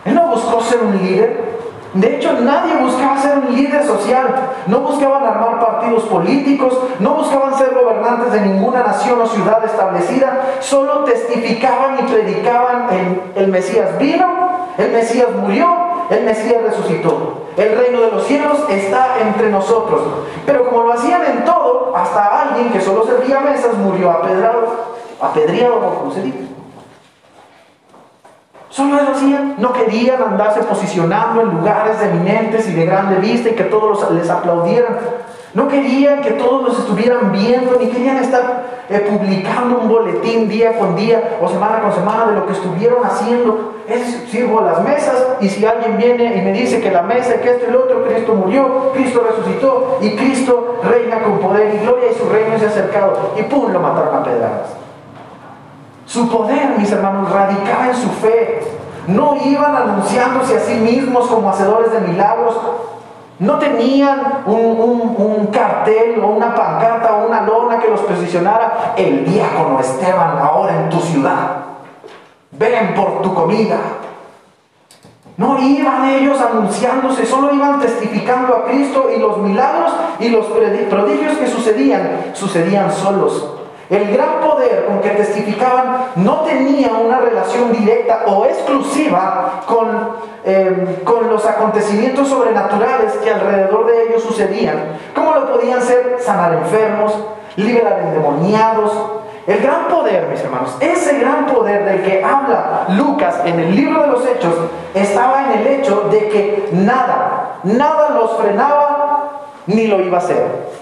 Él 0.05 0.13
no 0.13 0.27
buscó 0.27 0.61
ser 0.61 0.83
un 0.83 0.97
líder, 0.97 1.54
de 1.95 2.17
hecho, 2.17 2.33
nadie 2.41 2.75
buscaba 2.75 3.17
ser 3.21 3.37
un 3.37 3.55
líder 3.55 3.85
social, 3.85 4.27
no 4.67 4.79
buscaban 4.81 5.23
armar 5.23 5.61
partidos 5.61 6.03
políticos, 6.03 6.77
no 6.99 7.13
buscaban 7.13 7.57
ser 7.57 7.73
gobernantes 7.73 8.33
de 8.33 8.41
ninguna 8.41 8.83
nación 8.83 9.21
o 9.21 9.25
ciudad 9.25 9.63
establecida, 9.63 10.41
solo 10.59 11.05
testificaban 11.05 11.97
y 11.99 12.11
predicaban 12.11 12.87
el, 13.33 13.47
Mesías 13.47 13.97
vino, 13.97 14.27
el 14.77 14.91
Mesías 14.91 15.29
murió, 15.41 15.73
el 16.09 16.25
Mesías 16.25 16.63
resucitó. 16.63 17.45
El 17.55 17.77
reino 17.77 18.01
de 18.01 18.11
los 18.11 18.25
cielos 18.25 18.57
está 18.67 19.15
entre 19.21 19.49
nosotros. 19.49 20.01
Pero 20.45 20.67
como 20.67 20.83
lo 20.83 20.91
hacían 20.91 21.21
en 21.25 21.45
todo, 21.45 21.95
hasta 21.95 22.41
alguien 22.41 22.73
que 22.73 22.81
solo 22.81 23.05
servía 23.05 23.39
mesas 23.39 23.77
murió 23.77 24.11
apedrado, 24.11 24.67
apedreado, 25.21 25.79
como 25.97 26.11
se 26.11 26.23
dice. 26.23 26.39
Solo 28.75 28.97
eso 28.97 29.11
hacían. 29.11 29.55
No 29.57 29.71
querían 29.71 30.21
andarse 30.21 30.59
posicionando 30.63 31.39
en 31.41 31.47
lugares 31.47 31.95
eminentes 32.01 32.67
y 32.67 32.73
de 32.73 32.85
grande 32.85 33.15
vista 33.19 33.47
y 33.47 33.53
que 33.53 33.63
todos 33.63 34.11
les 34.11 34.29
aplaudieran. 34.29 34.97
No 35.53 35.69
querían 35.69 36.19
que 36.19 36.31
todos 36.31 36.61
los 36.61 36.79
estuvieran 36.79 37.31
viendo, 37.31 37.77
ni 37.79 37.87
querían 37.87 38.17
estar 38.17 38.65
eh, 38.89 38.99
publicando 39.09 39.77
un 39.77 39.87
boletín 39.87 40.49
día 40.49 40.77
con 40.77 40.93
día 40.97 41.37
o 41.41 41.47
semana 41.47 41.83
con 41.83 41.93
semana 41.93 42.25
de 42.25 42.33
lo 42.33 42.45
que 42.45 42.51
estuvieron 42.51 43.05
haciendo. 43.05 43.75
Es 43.87 44.25
sirvo 44.29 44.59
las 44.59 44.83
mesas 44.83 45.25
y 45.39 45.47
si 45.47 45.65
alguien 45.65 45.95
viene 45.95 46.35
y 46.35 46.41
me 46.41 46.51
dice 46.51 46.81
que 46.81 46.91
la 46.91 47.03
mesa, 47.03 47.39
que 47.39 47.51
esto 47.51 47.67
y 47.69 47.71
lo 47.71 47.85
otro, 47.85 48.03
Cristo 48.03 48.33
murió, 48.33 48.91
Cristo 48.93 49.25
resucitó 49.25 49.99
y 50.01 50.17
Cristo 50.17 50.81
reina 50.83 51.23
con 51.23 51.39
poder 51.39 51.75
y 51.75 51.77
gloria 51.77 52.11
y 52.11 52.15
su 52.15 52.27
reino 52.27 52.59
se 52.59 52.65
ha 52.65 52.67
acercado. 52.67 53.31
Y 53.37 53.43
pum, 53.43 53.71
lo 53.71 53.79
mataron 53.79 54.15
a 54.15 54.21
pedradas. 54.21 54.84
Su 56.05 56.29
poder, 56.29 56.75
mis 56.77 56.91
hermanos, 56.91 57.31
radicaba 57.31 57.87
en 57.87 57.95
su 57.95 58.09
fe. 58.09 58.61
No 59.07 59.35
iban 59.43 59.75
anunciándose 59.75 60.57
a 60.57 60.59
sí 60.59 60.75
mismos 60.75 61.27
como 61.27 61.49
hacedores 61.49 61.91
de 61.91 62.01
milagros. 62.01 62.55
No 63.39 63.59
tenían 63.59 64.43
un, 64.45 65.47
cartel 65.51 66.21
o 66.23 66.27
una 66.27 66.55
pancarta 66.55 67.15
o 67.15 67.27
una 67.27 67.41
lona 67.41 67.79
que 67.79 67.89
los 67.89 68.01
posicionara. 68.01 68.93
El 68.95 69.25
diácono 69.25 69.79
Esteban 69.79 70.37
ahora 70.37 70.83
en 70.83 70.89
tu 70.89 70.99
ciudad. 70.99 71.57
Ven 72.51 72.93
por 72.93 73.21
tu 73.21 73.33
comida. 73.33 73.77
No 75.37 75.59
iban 75.59 76.05
ellos 76.05 76.39
anunciándose, 76.39 77.25
solo 77.25 77.53
iban 77.53 77.81
testificando 77.81 78.55
a 78.55 78.65
Cristo 78.65 79.09
y 79.13 79.19
los 79.19 79.37
milagros 79.39 79.91
y 80.19 80.29
los 80.29 80.45
prodigios 80.45 81.37
que 81.37 81.47
sucedían, 81.47 82.31
sucedían 82.33 82.89
solos 82.89 83.64
el 83.89 84.11
gran 84.11 84.39
poder 84.41 84.85
con 84.85 84.99
que 84.99 85.09
testificaban 85.09 86.07
no 86.15 86.41
tenía 86.41 86.89
una 86.93 87.19
relación 87.19 87.71
directa 87.71 88.23
o 88.25 88.45
exclusiva 88.45 89.61
con, 89.67 90.15
em, 90.43 91.03
con 91.03 91.29
los 91.29 91.45
acontecimientos 91.45 92.27
sobrenaturales 92.27 93.13
que 93.23 93.31
alrededor 93.31 93.85
de 93.85 94.03
ellos 94.03 94.23
sucedían. 94.23 94.97
¿Cómo 95.13 95.35
lo 95.35 95.51
podían 95.51 95.81
ser? 95.81 96.17
Sanar 96.19 96.53
enfermos, 96.53 97.13
liberar 97.55 97.99
endemoniados. 97.99 98.91
El 99.45 99.61
gran 99.61 99.87
poder, 99.89 100.27
mis 100.31 100.41
hermanos, 100.41 100.75
ese 100.79 101.19
gran 101.19 101.45
poder 101.45 101.85
del 101.85 102.01
que 102.01 102.23
habla 102.23 102.87
Lucas 102.89 103.41
en 103.45 103.59
el 103.59 103.75
libro 103.75 104.01
de 104.01 104.07
los 104.07 104.25
Hechos, 104.25 104.55
estaba 104.95 105.45
en 105.45 105.59
el 105.59 105.67
hecho 105.67 106.07
de 106.09 106.29
que 106.29 106.69
nada, 106.71 107.59
nada 107.63 108.09
los 108.09 108.37
frenaba 108.37 109.41
ni 109.67 109.87
lo 109.87 109.99
iba 110.01 110.17
a 110.17 110.21
hacer. 110.21 110.74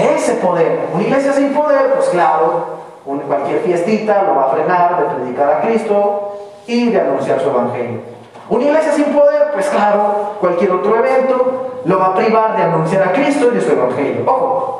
Ese 0.00 0.34
poder. 0.34 0.88
Una 0.92 1.02
iglesia 1.02 1.32
sin 1.32 1.52
poder, 1.52 1.94
pues 1.94 2.08
claro, 2.08 2.80
cualquier 3.04 3.60
fiestita 3.60 4.22
lo 4.22 4.34
va 4.34 4.46
a 4.46 4.54
frenar 4.54 4.98
de 4.98 5.14
predicar 5.14 5.50
a 5.50 5.60
Cristo 5.60 6.36
y 6.66 6.90
de 6.90 7.00
anunciar 7.00 7.40
su 7.40 7.50
evangelio. 7.50 8.00
Una 8.48 8.64
iglesia 8.64 8.92
sin 8.92 9.04
poder, 9.06 9.52
pues 9.52 9.68
claro, 9.68 10.34
cualquier 10.40 10.72
otro 10.72 10.96
evento 10.96 11.80
lo 11.84 11.98
va 11.98 12.06
a 12.06 12.14
privar 12.14 12.56
de 12.56 12.62
anunciar 12.64 13.08
a 13.08 13.12
Cristo 13.12 13.48
y 13.50 13.54
de 13.54 13.60
su 13.60 13.72
evangelio. 13.72 14.22
Ojo, 14.26 14.76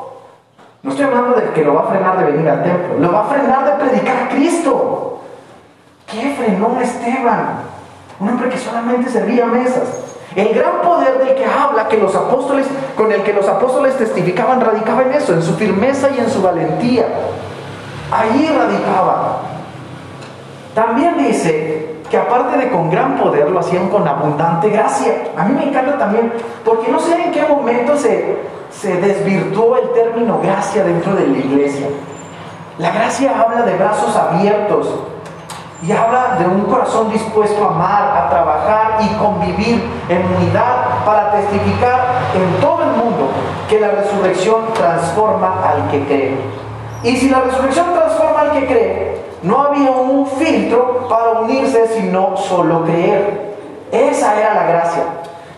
No 0.83 0.91
estoy 0.91 1.05
hablando 1.05 1.39
del 1.39 1.51
que 1.51 1.63
lo 1.63 1.75
va 1.75 1.83
a 1.83 1.87
frenar 1.89 2.19
de 2.19 2.33
venir 2.33 2.49
al 2.49 2.63
templo, 2.63 2.99
lo 2.99 3.13
va 3.13 3.21
a 3.21 3.25
frenar 3.25 3.65
de 3.67 3.85
predicar 3.85 4.17
a 4.25 4.29
Cristo. 4.31 5.21
¿Qué 6.07 6.35
frenó 6.37 6.81
Esteban? 6.81 7.61
Un 8.19 8.29
hombre 8.31 8.49
que 8.49 8.59
solamente 8.59 9.11
servía 9.11 9.45
mesas. 9.47 10.10
El 10.37 10.55
gran 10.55 10.81
poder 10.83 11.19
del 11.19 11.35
que 11.35 11.45
habla 11.45 11.89
que 11.89 11.97
los 11.97 12.15
apóstoles, 12.15 12.67
con 12.97 13.11
el 13.11 13.23
que 13.23 13.33
los 13.33 13.49
apóstoles 13.49 13.97
testificaban, 13.97 14.61
radicaba 14.61 15.03
en 15.03 15.13
eso, 15.15 15.35
en 15.35 15.43
su 15.43 15.55
firmeza 15.55 16.09
y 16.17 16.21
en 16.21 16.31
su 16.31 16.41
valentía. 16.41 17.07
Allí 18.13 18.47
radicaba. 18.47 19.41
También 20.75 21.19
dice 21.19 21.97
que 22.09 22.17
aparte 22.17 22.59
de 22.59 22.71
con 22.71 22.91
gran 22.91 23.17
poder, 23.17 23.51
lo 23.51 23.59
hacían 23.59 23.89
con 23.89 24.07
abundante 24.07 24.69
gracia. 24.69 25.15
A 25.37 25.45
mí 25.45 25.55
me 25.55 25.69
encanta 25.69 25.99
también, 25.99 26.33
porque 26.65 26.91
no 26.91 27.01
sé 27.01 27.21
en 27.25 27.33
qué 27.33 27.43
momento 27.43 27.97
se, 27.97 28.37
se 28.71 28.97
desvirtuó 28.97 29.77
el 29.79 29.93
término 29.93 30.41
gracia 30.41 30.85
dentro 30.85 31.15
de 31.15 31.27
la 31.27 31.39
iglesia. 31.39 31.89
La 32.79 32.93
gracia 32.93 33.39
habla 33.39 33.63
de 33.63 33.77
brazos 33.77 34.17
abiertos, 34.17 34.89
y 35.83 35.93
habla 35.93 36.37
de 36.39 36.47
un 36.47 36.65
corazón 36.65 37.11
dispuesto 37.11 37.65
a 37.65 37.69
amar, 37.69 38.17
a 38.17 38.29
trabajar 38.29 38.99
y 39.01 39.09
convivir 39.17 39.83
en 40.09 40.27
unidad 40.37 41.05
para 41.07 41.33
testificar 41.33 42.01
en 42.35 42.61
todo 42.61 42.83
el 42.83 42.91
mundo 42.91 43.29
que 43.69 43.81
la 43.81 43.89
resurrección 43.89 44.73
transforma 44.75 45.63
al 45.67 45.91
que 45.91 46.05
cree. 46.05 46.37
Y 47.03 47.17
si 47.17 47.31
la 47.31 47.41
resurrección 47.41 47.95
transforma 47.95 48.41
al 48.41 48.51
que 48.53 48.67
cree, 48.67 49.25
no 49.43 49.59
había 49.59 49.91
un 49.91 50.27
filtro 50.27 51.09
para 51.09 51.41
unirse 51.41 51.87
sino 51.89 52.37
solo 52.37 52.85
creer. 52.85 53.57
Esa 53.91 54.39
era 54.39 54.55
la 54.55 54.65
gracia. 54.65 55.03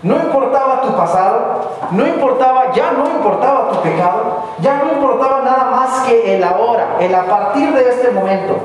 No 0.04 0.16
importaba 0.16 0.82
tu 0.82 0.96
pasado, 0.96 1.70
no 1.90 2.06
importaba, 2.06 2.72
ya 2.72 2.92
no 2.92 3.06
importaba 3.06 3.70
tu 3.70 3.80
pecado, 3.82 4.44
ya 4.60 4.82
no 4.82 4.92
importaba 4.92 5.42
nada 5.42 5.70
más 5.70 6.00
que 6.02 6.36
el 6.36 6.42
ahora, 6.42 6.96
el 7.00 7.14
a 7.14 7.24
partir 7.24 7.72
de 7.72 7.88
este 7.88 8.10
momento. 8.10 8.56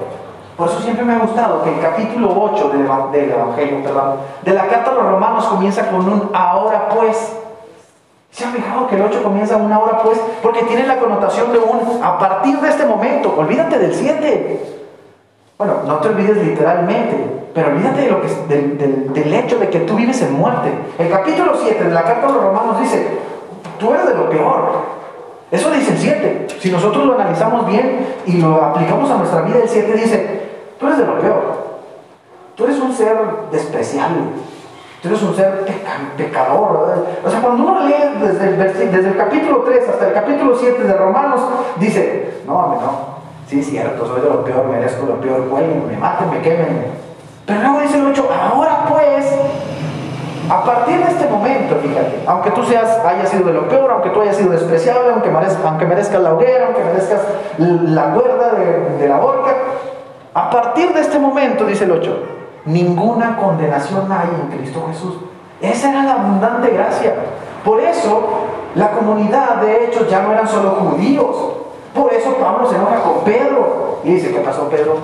Por 0.57 0.67
eso 0.67 0.79
siempre 0.79 1.05
me 1.05 1.13
ha 1.13 1.19
gustado 1.19 1.63
que 1.63 1.69
el 1.69 1.79
capítulo 1.79 2.33
8 2.35 2.69
del, 2.69 3.29
Evangelio, 3.29 3.83
perdón, 3.83 4.15
de 4.43 4.53
la 4.53 4.65
carta 4.65 4.89
a 4.89 4.93
los 4.95 5.05
romanos 5.05 5.45
comienza 5.45 5.87
con 5.91 6.11
un 6.11 6.31
ahora 6.33 6.89
pues. 6.89 7.33
¿Se 8.31 8.43
han 8.43 8.53
fijado 8.53 8.87
que 8.87 8.95
el 8.95 9.03
8 9.03 9.21
comienza 9.21 9.55
un 9.57 9.71
ahora 9.71 9.99
pues? 9.99 10.19
Porque 10.41 10.63
tiene 10.63 10.87
la 10.87 10.97
connotación 10.97 11.53
de 11.53 11.59
un 11.59 12.03
a 12.03 12.17
partir 12.17 12.59
de 12.59 12.69
este 12.69 12.85
momento, 12.85 13.35
olvídate 13.37 13.77
del 13.77 13.93
7. 13.93 14.75
Bueno, 15.59 15.73
no 15.85 15.97
te 15.97 16.09
olvides 16.09 16.37
literalmente, 16.37 17.49
pero 17.53 17.69
olvídate 17.69 18.01
de 18.01 18.11
lo 18.11 19.13
del 19.13 19.33
hecho 19.35 19.59
de 19.59 19.69
que 19.69 19.81
tú 19.81 19.95
vives 19.95 20.19
en 20.23 20.33
muerte. 20.33 20.71
El 20.97 21.09
capítulo 21.09 21.53
7 21.55 21.83
de 21.83 21.93
la 21.93 22.03
carta 22.03 22.27
a 22.27 22.31
los 22.31 22.43
romanos 22.43 22.79
dice, 22.81 23.07
tú 23.77 23.93
eres 23.93 24.07
de 24.07 24.15
lo 24.15 24.27
peor, 24.27 24.97
eso 25.51 25.71
dice 25.71 25.91
el 25.91 25.97
7. 25.97 26.47
Si 26.59 26.71
nosotros 26.71 27.05
lo 27.05 27.13
analizamos 27.13 27.65
bien 27.67 28.05
y 28.25 28.33
lo 28.41 28.55
aplicamos 28.55 29.09
a 29.09 29.17
nuestra 29.17 29.41
vida, 29.41 29.59
el 29.63 29.69
7 29.69 29.93
dice, 29.93 30.36
tú 30.79 30.87
eres 30.87 30.99
de 30.99 31.05
lo 31.05 31.19
peor. 31.19 31.67
Tú 32.55 32.63
eres 32.63 32.79
un 32.79 32.93
ser 32.93 33.17
despreciable. 33.51 34.21
Tú 35.01 35.09
eres 35.09 35.21
un 35.21 35.35
ser 35.35 35.65
pecador. 36.17 37.05
O 37.23 37.29
sea, 37.29 37.41
cuando 37.41 37.63
uno 37.63 37.87
lee 37.87 37.93
desde 38.19 38.47
el, 38.47 38.57
desde 38.91 39.09
el 39.09 39.17
capítulo 39.17 39.63
3 39.63 39.89
hasta 39.89 40.07
el 40.07 40.13
capítulo 40.13 40.55
7 40.57 40.83
de 40.83 40.93
Romanos, 40.93 41.41
dice, 41.77 42.41
no, 42.47 42.55
hombre, 42.57 42.79
no. 42.81 43.17
Sí, 43.47 43.59
es 43.59 43.67
cierto, 43.67 44.05
soy 44.05 44.21
de 44.21 44.29
lo 44.29 44.43
peor, 44.43 44.65
merezco 44.65 45.05
lo 45.05 45.21
peor, 45.21 45.39
me 45.39 45.95
maten, 45.97 46.29
me 46.29 46.41
quemen. 46.41 46.91
Pero 47.45 47.61
luego 47.61 47.79
dice 47.79 47.97
el 47.97 48.07
8, 48.07 48.29
ahora 48.51 48.85
pues, 48.89 49.25
a 50.49 50.63
partir 50.63 50.97
de 50.97 51.11
este 51.11 51.27
momento, 51.27 51.75
fíjate, 51.81 52.23
aunque 52.25 52.51
tú 52.51 52.63
seas, 52.63 52.89
hayas 53.05 53.29
sido 53.29 53.45
de 53.45 53.53
lo 53.53 53.67
peor, 53.69 53.89
aunque 53.91 54.09
tú 54.09 54.21
hayas 54.21 54.35
sido 54.35 54.51
despreciable, 54.51 55.13
aunque, 55.13 55.29
merezcas, 55.29 55.63
aunque 55.65 55.85
merezcas 55.85 56.21
la 56.21 56.33
hoguera, 56.33 56.67
aunque 56.67 56.83
merezcas 56.83 57.21
la 57.57 58.13
cuerda 58.13 58.51
de, 58.99 59.07
la 59.07 59.21
horca, 59.21 59.51
a 60.37 60.51
partir 60.51 60.93
de 60.93 61.01
este 61.01 61.17
momento, 61.17 61.65
dice 61.65 61.85
el 61.85 61.93
8, 61.93 62.23
ninguna 62.65 63.37
condenación 63.37 64.07
hay 64.11 64.29
en 64.39 64.55
Cristo 64.55 64.85
Jesús. 64.87 65.15
Esa 65.59 65.89
era 65.89 66.03
la 66.03 66.13
abundante 66.13 66.69
gracia. 66.69 67.15
Por 67.65 67.81
eso, 67.81 68.21
la 68.75 68.91
comunidad, 68.91 69.55
de 69.61 69.85
hecho, 69.85 70.07
ya 70.07 70.21
no 70.21 70.33
eran 70.33 70.47
solo 70.47 70.75
judíos. 70.75 71.35
Por 71.91 72.13
eso 72.13 72.35
Pablo 72.35 72.69
se 72.69 72.75
enoja 72.75 73.01
con 73.01 73.23
Pedro 73.23 73.97
y 74.03 74.13
dice, 74.13 74.31
¿qué 74.31 74.41
pasó 74.41 74.69
Pedro? 74.69 74.97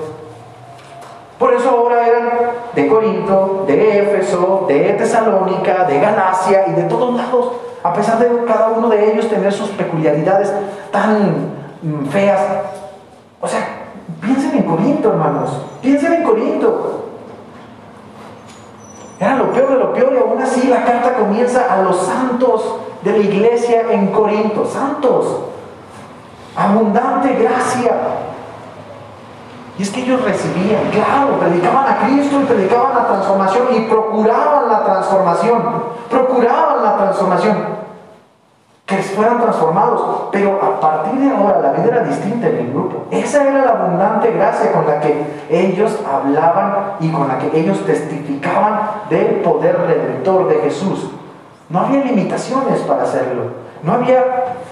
Por 1.39 1.51
eso 1.51 1.67
ahora 1.67 2.07
eran 2.07 2.29
de 2.75 2.87
Corinto, 2.87 3.63
de 3.65 4.01
Éfeso, 4.01 4.65
de 4.67 4.93
Tesalónica, 4.93 5.85
de 5.85 5.99
Galacia 5.99 6.67
y 6.67 6.73
de 6.73 6.83
todos 6.83 7.15
lados, 7.15 7.53
a 7.81 7.91
pesar 7.91 8.19
de 8.19 8.45
cada 8.45 8.67
uno 8.69 8.87
de 8.87 9.11
ellos 9.11 9.27
tener 9.29 9.51
sus 9.51 9.69
peculiaridades 9.69 10.53
tan 10.91 11.49
mm, 11.81 12.05
feas. 12.11 12.39
O 13.41 13.47
sea, 13.47 13.82
piensen 14.23 14.55
en 14.55 14.63
Corinto, 14.63 15.09
hermanos, 15.09 15.49
piensen 15.81 16.13
en 16.13 16.23
Corinto. 16.23 17.09
Era 19.19 19.35
lo 19.35 19.51
peor 19.51 19.69
de 19.69 19.75
lo 19.75 19.93
peor 19.93 20.13
y 20.13 20.17
aún 20.17 20.41
así 20.41 20.67
la 20.67 20.83
carta 20.83 21.15
comienza 21.15 21.73
a 21.73 21.81
los 21.81 21.97
santos 21.97 22.75
de 23.03 23.11
la 23.11 23.17
iglesia 23.17 23.91
en 23.91 24.07
Corinto, 24.07 24.65
santos, 24.65 25.39
abundante 26.55 27.33
gracia, 27.35 27.91
y 29.77 29.81
es 29.83 29.89
que 29.89 30.03
ellos 30.03 30.21
recibían, 30.23 30.91
claro, 30.91 31.39
predicaban 31.39 31.85
a 31.87 31.97
Cristo 32.05 32.39
y 32.41 32.45
predicaban 32.45 32.93
la 32.93 33.07
transformación 33.07 33.67
y 33.75 33.79
procuraban 33.81 34.69
la 34.69 34.83
transformación, 34.83 35.83
procuraban 36.09 36.83
la 36.83 36.97
transformación, 36.97 37.82
que 38.85 38.97
fueran 38.97 39.41
transformados. 39.41 40.29
Pero 40.31 40.59
a 40.61 40.79
partir 40.79 41.19
de 41.19 41.35
ahora 41.35 41.59
la 41.59 41.71
vida 41.71 41.95
era 41.95 42.03
distinta 42.03 42.47
en 42.47 42.57
el 42.57 42.71
grupo. 42.71 43.05
Esa 43.11 43.47
era 43.47 43.65
la 43.65 43.71
abundante 43.71 44.31
gracia 44.31 44.71
con 44.71 44.87
la 44.87 44.99
que 44.99 45.25
ellos 45.49 45.99
hablaban 46.11 46.93
y 46.99 47.09
con 47.11 47.27
la 47.27 47.37
que 47.37 47.57
ellos 47.59 47.85
testificaban 47.85 48.81
del 49.09 49.41
poder 49.41 49.77
redentor 49.87 50.47
de 50.49 50.55
Jesús. 50.55 51.11
No 51.69 51.79
había 51.79 52.03
limitaciones 52.03 52.79
para 52.81 53.03
hacerlo. 53.03 53.63
No 53.81 53.93
había 53.93 54.23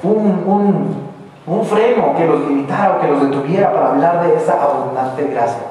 un, 0.04 0.44
un 0.46 1.12
un 1.46 1.66
freno 1.66 2.16
que 2.16 2.26
los 2.26 2.42
limitara 2.42 2.98
o 2.98 3.02
que 3.02 3.08
los 3.08 3.22
detuviera 3.22 3.74
para 3.74 3.90
hablar 3.90 4.26
de 4.26 4.36
esa 4.36 4.62
abundante 4.62 5.24
gracia. 5.26 5.64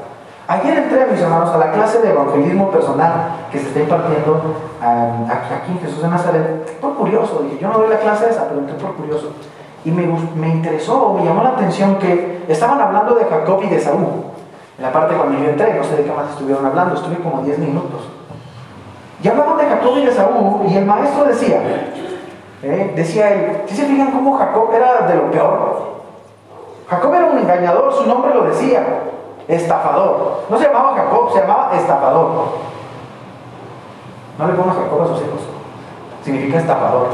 Ayer 0.50 0.78
entré, 0.78 1.06
mis 1.06 1.20
hermanos, 1.20 1.48
a 1.50 1.58
la 1.58 1.70
clase 1.70 2.00
de 2.00 2.10
evangelismo 2.10 2.72
personal 2.72 3.46
que 3.52 3.58
se 3.60 3.68
está 3.68 3.78
impartiendo 3.78 4.42
um, 4.82 5.30
aquí 5.30 5.70
en 5.70 5.78
Jesús 5.78 6.02
de 6.02 6.08
Nazaret. 6.08 6.80
Por 6.80 6.94
curioso, 6.96 7.42
dije, 7.44 7.58
yo 7.60 7.68
no 7.68 7.78
doy 7.78 7.88
la 7.88 8.00
clase 8.00 8.28
esa, 8.28 8.48
pero 8.48 8.58
entré 8.58 8.74
por 8.74 8.96
curioso. 8.96 9.30
Y 9.84 9.92
me, 9.92 10.08
me 10.34 10.48
interesó, 10.48 11.14
me 11.14 11.24
llamó 11.24 11.44
la 11.44 11.50
atención 11.50 12.00
que 12.00 12.44
estaban 12.48 12.80
hablando 12.80 13.14
de 13.14 13.26
Jacob 13.26 13.62
y 13.62 13.68
de 13.68 13.78
Saúl. 13.78 14.24
En 14.76 14.84
la 14.84 14.92
parte 14.92 15.14
cuando 15.14 15.38
yo 15.38 15.50
entré, 15.50 15.72
no 15.72 15.84
sé 15.84 15.98
de 15.98 16.02
qué 16.02 16.10
más 16.10 16.30
estuvieron 16.30 16.66
hablando, 16.66 16.96
estuve 16.96 17.18
como 17.18 17.42
10 17.42 17.56
minutos. 17.60 18.08
Y 19.22 19.28
hablaban 19.28 19.56
de 19.56 19.66
Jacob 19.66 19.98
y 19.98 20.04
de 20.06 20.12
Saúl, 20.12 20.66
y 20.66 20.76
el 20.76 20.84
maestro 20.84 21.26
decía, 21.26 21.62
¿Eh? 22.64 22.92
Decía 22.96 23.32
él, 23.32 23.62
si 23.66 23.76
se 23.76 23.86
fijan 23.86 24.10
cómo 24.10 24.36
Jacob 24.36 24.68
era 24.74 25.06
de 25.06 25.14
lo 25.14 25.30
peor? 25.30 26.00
Jacob 26.88 27.14
era 27.14 27.26
un 27.26 27.38
engañador, 27.38 27.92
su 27.92 28.04
nombre 28.04 28.34
lo 28.34 28.46
decía, 28.46 28.84
estafador. 29.50 30.44
No 30.48 30.58
se 30.58 30.64
llamaba 30.64 30.94
Jacob, 30.96 31.32
se 31.32 31.40
llamaba 31.40 31.70
estafador. 31.74 32.30
No 34.38 34.46
le 34.46 34.52
pongas 34.54 34.76
Jacob 34.76 35.02
a 35.02 35.06
sus 35.08 35.18
hijos, 35.18 35.40
significa 36.24 36.58
estafador. 36.58 37.08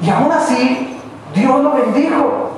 Y 0.00 0.10
aún 0.10 0.30
así, 0.30 1.00
Dios 1.34 1.60
lo 1.60 1.72
bendijo. 1.72 2.50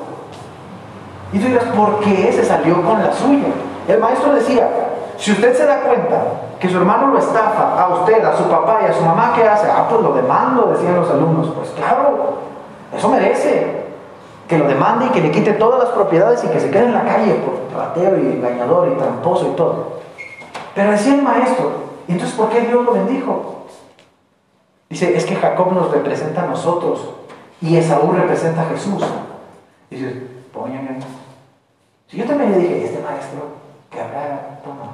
Y 1.33 1.39
tú 1.39 1.47
dirás, 1.47 1.65
¿por 1.65 2.01
qué 2.01 2.33
se 2.33 2.45
salió 2.45 2.83
con 2.83 3.03
la 3.03 3.13
suya? 3.13 3.49
El 3.89 3.99
maestro 3.99 4.35
decía, 4.35 4.69
si 5.17 5.33
usted 5.33 5.55
se 5.57 5.67
da 5.67 5.81
cuenta 5.81 6.23
que 6.61 6.69
su 6.69 6.77
hermano 6.77 7.09
lo 7.09 7.19
estafa 7.19 7.81
a 7.81 7.89
usted, 7.89 8.25
a 8.25 8.37
su 8.37 8.45
papá 8.45 8.81
y 8.83 8.91
a 8.91 8.93
su 8.93 9.03
mamá, 9.03 9.33
¿qué 9.35 9.47
hace? 9.47 9.69
Ah, 9.71 9.87
pues 9.89 10.03
lo 10.03 10.13
demando, 10.13 10.73
decían 10.73 10.97
los 10.97 11.11
alumnos. 11.11 11.49
Pues 11.57 11.71
claro, 11.71 12.35
eso 12.97 13.09
merece. 13.09 13.76
Que 14.49 14.59
lo 14.59 14.69
demande 14.69 15.07
y 15.07 15.09
que 15.11 15.21
le 15.21 15.31
quite 15.31 15.53
todas 15.55 15.83
las 15.83 15.93
propiedades 15.93 16.45
y 16.45 16.49
que 16.49 16.61
se 16.61 16.71
quede 16.71 16.85
en 16.85 16.95
la 16.95 17.05
calle 17.05 17.35
por 17.35 17.77
ratero 17.77 18.19
y 18.19 18.27
engañador 18.27 18.89
y 18.93 18.97
tramposo 18.97 19.49
y 19.53 19.57
todo. 19.57 20.01
Pero 20.75 20.93
decía 20.93 21.15
el 21.15 21.23
maestro, 21.23 21.73
¿y 22.07 22.13
entonces 22.13 22.37
por 22.37 22.51
qué 22.51 22.61
Dios 22.61 22.85
lo 22.85 22.93
bendijo? 22.93 23.67
Dice, 24.89 25.17
es 25.17 25.25
que 25.25 25.35
Jacob 25.35 25.73
nos 25.73 25.91
representa 25.91 26.45
a 26.45 26.47
nosotros 26.47 27.11
y 27.61 27.77
Esaú 27.77 28.13
representa 28.13 28.63
a 28.63 28.67
Jesús. 28.67 29.03
Dice, 29.91 30.29
pónganme. 30.53 30.99
Si 32.09 32.19
yo 32.19 32.25
también 32.25 32.53
le 32.53 32.59
dije, 32.59 32.85
este 32.85 33.03
maestro, 33.03 33.41
que 33.91 34.01
habrá, 34.01 34.61
toma, 34.63 34.93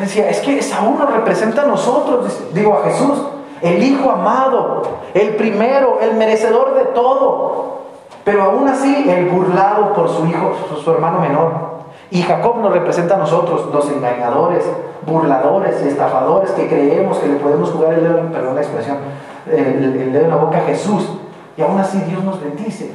decía, 0.00 0.28
es 0.30 0.40
que 0.40 0.62
Saúl 0.62 0.98
nos 0.98 1.10
representa 1.10 1.62
a 1.62 1.66
nosotros, 1.66 2.32
digo 2.52 2.74
a 2.78 2.84
Jesús, 2.84 3.18
el 3.62 3.82
Hijo 3.82 4.10
amado, 4.10 4.82
el 5.14 5.36
primero, 5.36 5.98
el 6.00 6.14
merecedor 6.14 6.74
de 6.74 6.84
todo. 6.86 7.76
Pero 8.24 8.42
aún 8.42 8.68
así, 8.68 9.08
el 9.08 9.26
burlado 9.26 9.92
por 9.92 10.08
su 10.08 10.26
hijo, 10.26 10.52
su, 10.82 10.90
hermano 10.90 11.20
menor. 11.20 11.52
Y 12.10 12.22
Jacob 12.22 12.58
nos 12.58 12.72
representa 12.72 13.14
a 13.14 13.18
nosotros, 13.18 13.72
los 13.72 13.88
engañadores, 13.90 14.68
burladores 15.06 15.80
y 15.84 15.88
estafadores 15.88 16.50
que 16.50 16.68
creemos 16.68 17.18
que 17.18 17.28
le 17.28 17.36
podemos 17.36 17.70
jugar 17.70 17.94
el 17.94 18.02
dedo, 18.02 18.32
perdón 18.32 18.56
la 18.56 18.62
expresión, 18.62 18.98
el, 19.50 19.84
el 20.00 20.12
dedo 20.12 20.24
en 20.24 20.30
la 20.30 20.36
boca 20.36 20.58
a 20.58 20.62
Jesús. 20.62 21.08
Y 21.56 21.62
aún 21.62 21.78
así 21.78 21.98
Dios 22.00 22.22
nos 22.24 22.40
bendice. 22.40 22.94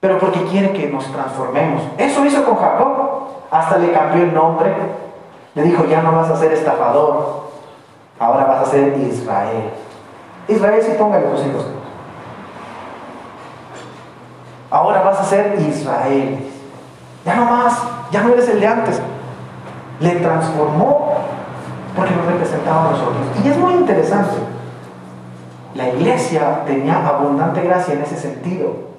pero 0.00 0.18
porque 0.18 0.42
quiere 0.44 0.72
que 0.72 0.88
nos 0.88 1.10
transformemos. 1.10 1.82
Eso 1.96 2.24
hizo 2.24 2.44
con 2.44 2.56
Jacob. 2.56 2.92
Hasta 3.50 3.78
le 3.78 3.92
cambió 3.92 4.24
el 4.24 4.34
nombre. 4.34 4.74
Le 5.54 5.62
dijo, 5.62 5.84
ya 5.84 6.02
no 6.02 6.12
vas 6.12 6.30
a 6.30 6.36
ser 6.36 6.52
estafador, 6.52 7.44
ahora 8.18 8.44
vas 8.44 8.68
a 8.68 8.70
ser 8.70 8.96
Israel. 8.98 9.70
Israel 10.48 10.82
sí 10.82 10.92
póngale 10.98 11.26
tus 11.26 11.46
hijos. 11.46 11.66
Ahora 14.70 15.02
vas 15.02 15.20
a 15.20 15.24
ser 15.24 15.58
Israel. 15.60 16.38
Ya 17.24 17.36
no 17.36 17.44
más, 17.44 17.82
ya 18.10 18.22
no 18.22 18.32
eres 18.32 18.48
el 18.48 18.60
de 18.60 18.66
antes. 18.66 19.00
Le 20.00 20.10
transformó 20.16 21.14
porque 21.96 22.14
nos 22.14 22.26
representaba 22.26 22.88
a 22.88 22.90
nosotros. 22.90 23.22
Y 23.44 23.48
es 23.48 23.56
muy 23.56 23.74
interesante. 23.74 24.36
La 25.74 25.88
iglesia 25.88 26.64
tenía 26.66 27.06
abundante 27.06 27.62
gracia 27.62 27.94
en 27.94 28.02
ese 28.02 28.16
sentido 28.16 28.94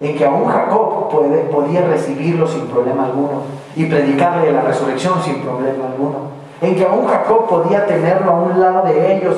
en 0.00 0.16
que 0.16 0.24
aún 0.24 0.48
Jacob 0.48 1.10
podía 1.10 1.82
recibirlo 1.82 2.46
sin 2.46 2.66
problema 2.66 3.04
alguno 3.04 3.42
y 3.76 3.84
predicarle 3.84 4.50
la 4.50 4.62
resurrección 4.62 5.22
sin 5.22 5.42
problema 5.42 5.88
alguno, 5.88 6.39
en 6.60 6.76
que 6.76 6.84
aún 6.84 7.06
Jacob 7.06 7.46
podía 7.48 7.86
tenerlo 7.86 8.30
a 8.30 8.34
un 8.34 8.60
lado 8.60 8.82
de 8.82 9.16
ellos 9.16 9.36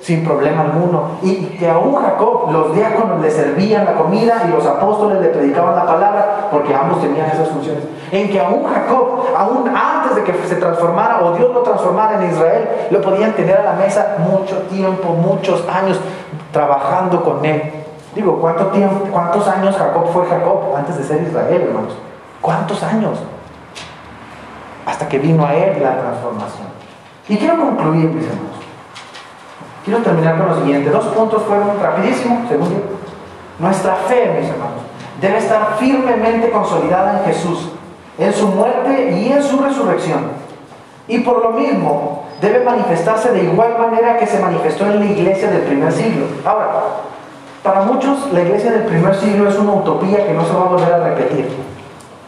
sin 0.00 0.24
problema 0.24 0.62
alguno, 0.62 1.02
y 1.22 1.44
que 1.44 1.70
aún 1.70 1.94
Jacob, 1.94 2.50
los 2.50 2.74
diáconos 2.74 3.20
le 3.20 3.30
servían 3.30 3.84
la 3.84 3.94
comida 3.94 4.42
y 4.48 4.50
los 4.50 4.66
apóstoles 4.66 5.20
le 5.20 5.28
predicaban 5.28 5.76
la 5.76 5.86
palabra, 5.86 6.48
porque 6.50 6.74
ambos 6.74 7.00
tenían 7.00 7.30
esas 7.30 7.48
funciones, 7.48 7.84
en 8.10 8.28
que 8.28 8.40
aún 8.40 8.64
Jacob, 8.64 9.26
aún 9.36 9.68
antes 9.68 10.16
de 10.16 10.24
que 10.24 10.34
se 10.48 10.56
transformara 10.56 11.22
o 11.22 11.36
Dios 11.36 11.54
lo 11.54 11.62
transformara 11.62 12.20
en 12.20 12.32
Israel, 12.32 12.68
lo 12.90 13.00
podían 13.00 13.32
tener 13.32 13.58
a 13.58 13.62
la 13.62 13.72
mesa 13.74 14.16
mucho 14.18 14.56
tiempo, 14.62 15.10
muchos 15.10 15.64
años, 15.68 16.00
trabajando 16.52 17.22
con 17.22 17.44
él. 17.44 17.62
Digo, 18.16 18.38
¿cuánto 18.40 18.66
tiempo, 18.66 19.06
¿cuántos 19.10 19.46
años 19.46 19.76
Jacob 19.76 20.06
fue 20.12 20.26
Jacob 20.26 20.74
antes 20.76 20.98
de 20.98 21.04
ser 21.04 21.22
Israel, 21.22 21.62
hermanos? 21.68 21.96
¿Cuántos 22.40 22.82
años? 22.82 23.20
Hasta 24.86 25.08
que 25.08 25.18
vino 25.18 25.46
a 25.46 25.54
él 25.54 25.82
la 25.82 25.98
transformación. 25.98 26.68
Y 27.28 27.36
quiero 27.36 27.58
concluir, 27.58 28.10
mis 28.10 28.26
hermanos. 28.26 28.56
Quiero 29.84 30.00
terminar 30.00 30.38
con 30.38 30.48
lo 30.48 30.56
siguiente. 30.60 30.90
Dos 30.90 31.06
puntos 31.06 31.42
fueron 31.42 31.80
rapidísimos, 31.80 32.48
según 32.48 32.70
yo. 32.70 32.80
Nuestra 33.58 33.94
fe, 33.94 34.38
mis 34.40 34.48
hermanos, 34.48 34.82
debe 35.20 35.38
estar 35.38 35.76
firmemente 35.78 36.50
consolidada 36.50 37.18
en 37.18 37.24
Jesús, 37.32 37.70
en 38.18 38.32
su 38.32 38.48
muerte 38.48 39.12
y 39.16 39.32
en 39.32 39.42
su 39.42 39.60
resurrección. 39.60 40.42
Y 41.08 41.18
por 41.20 41.42
lo 41.42 41.50
mismo, 41.50 42.24
debe 42.40 42.64
manifestarse 42.64 43.32
de 43.32 43.44
igual 43.44 43.76
manera 43.78 44.16
que 44.18 44.26
se 44.26 44.40
manifestó 44.40 44.86
en 44.86 45.00
la 45.00 45.04
iglesia 45.06 45.50
del 45.50 45.62
primer 45.62 45.92
siglo. 45.92 46.26
Ahora, 46.44 46.68
para 47.62 47.82
muchos 47.82 48.32
la 48.32 48.42
iglesia 48.42 48.72
del 48.72 48.82
primer 48.82 49.14
siglo 49.14 49.48
es 49.48 49.56
una 49.56 49.72
utopía 49.72 50.26
que 50.26 50.32
no 50.32 50.44
se 50.44 50.52
va 50.52 50.62
a 50.62 50.68
volver 50.68 50.92
a 50.92 50.98
repetir. 50.98 51.48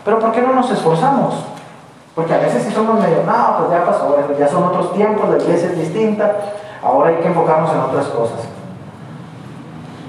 Pero 0.04 0.18
¿por 0.18 0.32
qué 0.32 0.42
no 0.42 0.52
nos 0.52 0.70
esforzamos? 0.70 1.44
Porque 2.14 2.32
a 2.32 2.38
veces 2.38 2.62
si 2.62 2.70
somos 2.70 3.00
medio, 3.00 3.24
no, 3.26 3.58
pues 3.58 3.70
ya 3.70 3.84
pasó, 3.84 4.16
ya 4.38 4.48
son 4.48 4.64
otros 4.64 4.92
tiempos, 4.92 5.28
la 5.28 5.36
iglesia 5.36 5.70
es 5.70 5.78
distinta, 5.78 6.32
ahora 6.82 7.10
hay 7.10 7.16
que 7.16 7.26
enfocarnos 7.26 7.72
en 7.72 7.80
otras 7.80 8.06
cosas. 8.06 8.38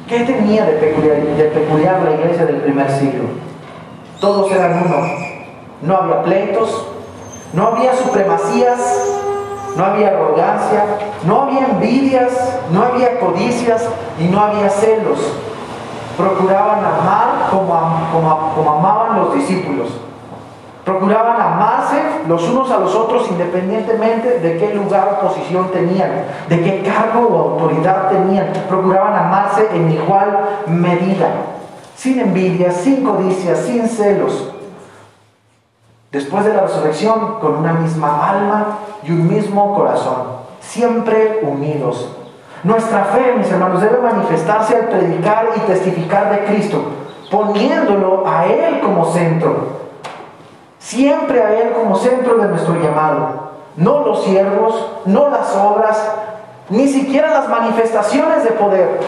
¿Qué 0.07 0.19
tenía 0.19 0.65
de 0.65 0.73
peculiar, 0.73 2.01
la 2.03 2.11
iglesia 2.11 2.45
del 2.45 2.57
primer 2.57 2.91
siglo? 2.91 3.23
Todos 4.21 4.51
eran 4.51 4.83
uno. 4.85 4.97
No 5.81 5.97
había 5.97 6.21
pleitos, 6.21 6.85
no 7.53 7.67
había 7.69 7.95
supremacías, 7.95 8.79
no 9.75 9.83
había 9.83 10.09
arrogancia, 10.09 10.85
no 11.25 11.41
había 11.41 11.65
envidias, 11.65 12.59
no 12.71 12.83
había 12.83 13.19
codicias 13.19 13.89
y 14.19 14.25
no 14.25 14.41
había 14.41 14.69
celos. 14.69 15.19
Procuraban 16.17 16.79
amar 16.79 17.49
como, 17.49 18.69
amaban 18.69 19.19
los 19.19 19.33
discípulos. 19.33 19.89
Procuraban 20.85 21.41
amarse 21.41 21.95
los 22.27 22.47
unos 22.47 22.71
a 22.71 22.77
los 22.77 22.95
otros 22.95 23.27
independientemente 23.29 24.39
de 24.39 24.57
qué 24.57 24.73
lugar 24.73 25.17
o 25.17 25.27
posición 25.27 25.71
tenían, 25.71 26.11
de 26.47 26.61
qué 26.61 26.83
cargo 26.83 27.27
o 27.27 27.51
autoridad 27.51 28.09
tenían. 28.09 28.53
Procuraban 28.69 29.15
amarse 29.15 29.67
en 29.73 29.91
igual 29.91 30.61
medida, 30.67 31.27
sin 31.95 32.19
envidias, 32.19 32.75
sin 32.77 33.03
codicias, 33.03 33.59
sin 33.59 33.89
celos 33.89 34.51
después 36.15 36.45
de 36.45 36.53
la 36.53 36.61
resurrección 36.61 37.39
con 37.41 37.57
una 37.57 37.73
misma 37.73 38.29
alma 38.29 38.77
y 39.03 39.11
un 39.11 39.27
mismo 39.27 39.75
corazón, 39.75 40.23
siempre 40.61 41.41
unidos. 41.41 42.09
Nuestra 42.63 43.03
fe, 43.03 43.35
mis 43.37 43.51
hermanos, 43.51 43.81
debe 43.81 43.99
manifestarse 43.99 44.77
al 44.77 44.87
predicar 44.87 45.49
y 45.57 45.59
testificar 45.61 46.31
de 46.31 46.45
Cristo, 46.45 46.83
poniéndolo 47.29 48.23
a 48.25 48.45
Él 48.45 48.79
como 48.79 49.05
centro. 49.11 49.84
Siempre 50.85 51.41
a 51.41 51.51
Él 51.59 51.71
como 51.73 51.95
centro 51.95 52.37
de 52.37 52.47
nuestro 52.47 52.75
llamado. 52.75 53.53
No 53.75 54.01
los 54.01 54.23
siervos, 54.23 54.87
no 55.05 55.29
las 55.29 55.55
obras, 55.55 56.11
ni 56.69 56.87
siquiera 56.87 57.31
las 57.31 57.49
manifestaciones 57.49 58.43
de 58.43 58.51
poder. 58.51 58.99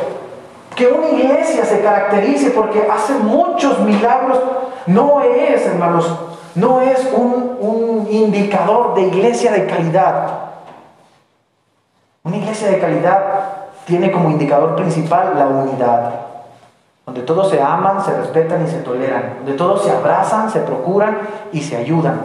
Que 0.75 0.87
una 0.87 1.09
iglesia 1.09 1.63
se 1.65 1.81
caracterice 1.81 2.49
porque 2.49 2.87
hace 2.91 3.13
muchos 3.13 3.79
milagros 3.81 4.39
no 4.87 5.21
es, 5.21 5.67
hermanos, 5.67 6.11
no 6.55 6.81
es 6.81 7.07
un, 7.15 8.07
indicador 8.09 8.95
de 8.95 9.01
iglesia 9.03 9.51
de 9.51 9.67
calidad. 9.67 10.29
Una 12.23 12.37
iglesia 12.37 12.69
de 12.69 12.79
calidad 12.79 13.21
tiene 13.85 14.11
como 14.11 14.31
indicador 14.31 14.75
principal 14.75 15.33
la 15.37 15.45
unidad, 15.45 16.26
donde 17.07 17.21
todos 17.21 17.49
se 17.49 17.61
aman, 17.61 18.03
se 18.03 18.15
respetan 18.17 18.65
y 18.65 18.67
se 18.69 18.79
toleran, 18.79 19.35
donde 19.37 19.53
todos 19.53 19.81
se 19.81 19.91
abrazan, 19.91 20.51
se 20.51 20.59
procuran 20.59 21.19
y 21.53 21.61
se 21.61 21.77
ayudan, 21.77 22.19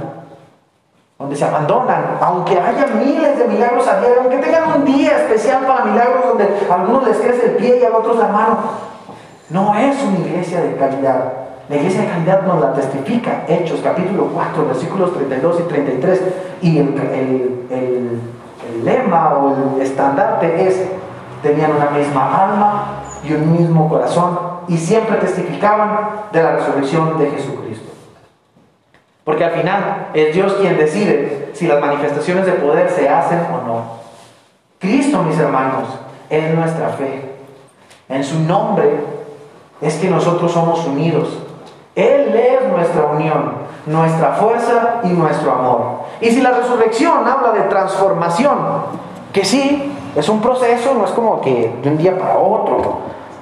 donde 1.21 1.37
se 1.37 1.45
abandonan, 1.45 2.19
aunque 2.21 2.59
haya 2.59 2.89
miles 2.89 3.39
de 3.39 3.45
milagros 3.45 3.87
a 3.87 4.01
diario, 4.01 4.23
aunque 4.23 4.39
tengan 4.39 4.81
un 4.81 4.85
día 4.85 5.19
especial 5.19 5.65
para 5.67 5.85
milagros 5.85 6.25
donde 6.27 6.49
a 6.69 6.75
algunos 6.75 7.07
les 7.07 7.17
crece 7.17 7.51
el 7.51 7.53
pie 7.53 7.79
y 7.81 7.85
a 7.85 7.97
otros 7.97 8.19
la 8.19 8.27
mano, 8.27 8.59
no 9.51 9.73
es 9.77 10.03
una 10.03 10.19
iglesia 10.19 10.61
de 10.61 10.75
calidad. 10.75 11.33
La 11.69 11.77
iglesia 11.77 12.01
de 12.01 12.09
calidad 12.09 12.43
nos 12.43 12.61
la 12.61 12.73
testifica. 12.73 13.45
Hechos 13.47 13.81
capítulo 13.85 14.31
4, 14.35 14.67
versículos 14.67 15.15
32 15.15 15.61
y 15.61 15.63
33. 15.63 16.23
Y 16.61 16.79
el, 16.79 18.21
lema 18.85 19.35
o 19.35 19.77
el 19.77 19.81
estandarte 19.81 20.67
es, 20.67 20.83
tenían 21.41 21.71
una 21.71 21.91
misma 21.91 22.43
alma 22.43 22.85
y 23.23 23.33
un 23.33 23.53
mismo 23.53 23.89
corazón 23.89 24.52
y 24.69 24.77
siempre 24.77 25.17
testificaban 25.17 26.11
de 26.33 26.43
la 26.43 26.57
resurrección 26.57 27.19
de 27.19 27.31
Jesucristo. 27.31 27.91
Porque 29.25 29.45
al 29.45 29.53
final 29.53 30.09
es 30.15 30.35
Dios 30.35 30.55
quien 30.55 30.77
decide 30.77 31.51
si 31.55 31.67
las 31.67 31.81
manifestaciones 31.81 32.47
de 32.47 32.53
poder 32.53 32.91
se 32.91 33.09
hacen 33.09 33.41
o 33.53 33.67
no. 33.67 33.83
Cristo, 34.79 35.23
mis 35.23 35.39
hermanos, 35.39 35.89
es 36.29 36.55
nuestra 36.55 36.89
fe. 36.91 37.37
En 38.09 38.25
su 38.25 38.41
nombre 38.41 38.91
es 39.81 39.95
que 39.97 40.11
nosotros 40.11 40.51
somos 40.51 40.87
unidos. 40.87 41.39
Él 41.95 42.35
es 42.35 42.69
nuestra 42.69 43.07
unión, 43.07 43.53
nuestra 43.87 44.33
fuerza 44.33 45.01
y 45.05 45.09
nuestro 45.09 45.53
amor. 45.53 45.83
Y 46.21 46.31
si 46.31 46.41
la 46.41 46.53
resurrección 46.53 47.27
habla 47.27 47.53
de 47.53 47.69
transformación, 47.69 48.59
que 49.33 49.45
sí, 49.45 49.93
es 50.17 50.29
un 50.29 50.41
proceso, 50.41 50.95
no 50.95 51.05
es 51.05 51.11
como 51.13 51.41
que 51.41 51.73
de 51.83 51.89
un 51.89 51.99
día 51.99 52.19
para 52.19 52.39
otro. 52.39 52.99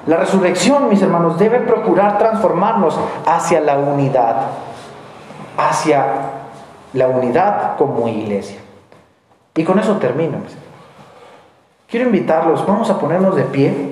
La 0.07 0.17
resurrección, 0.17 0.89
mis 0.89 1.03
hermanos, 1.03 1.39
debe 1.39 1.61
procurar 1.61 2.19
transformarnos 2.19 2.99
hacia 3.27 3.61
la 3.61 3.79
unidad, 3.79 4.47
hacia 5.59 6.07
la 6.95 7.09
unidad 7.09 7.77
como 7.77 8.09
iglesia. 8.09 8.59
Y 9.55 9.65
con 9.65 9.79
eso 9.79 9.97
termino. 9.99 10.39
Quiero 11.89 12.07
invitarlos, 12.07 12.67
vamos 12.67 12.89
a 12.89 12.99
ponernos 12.99 13.37
de 13.37 13.43
pie. 13.43 13.91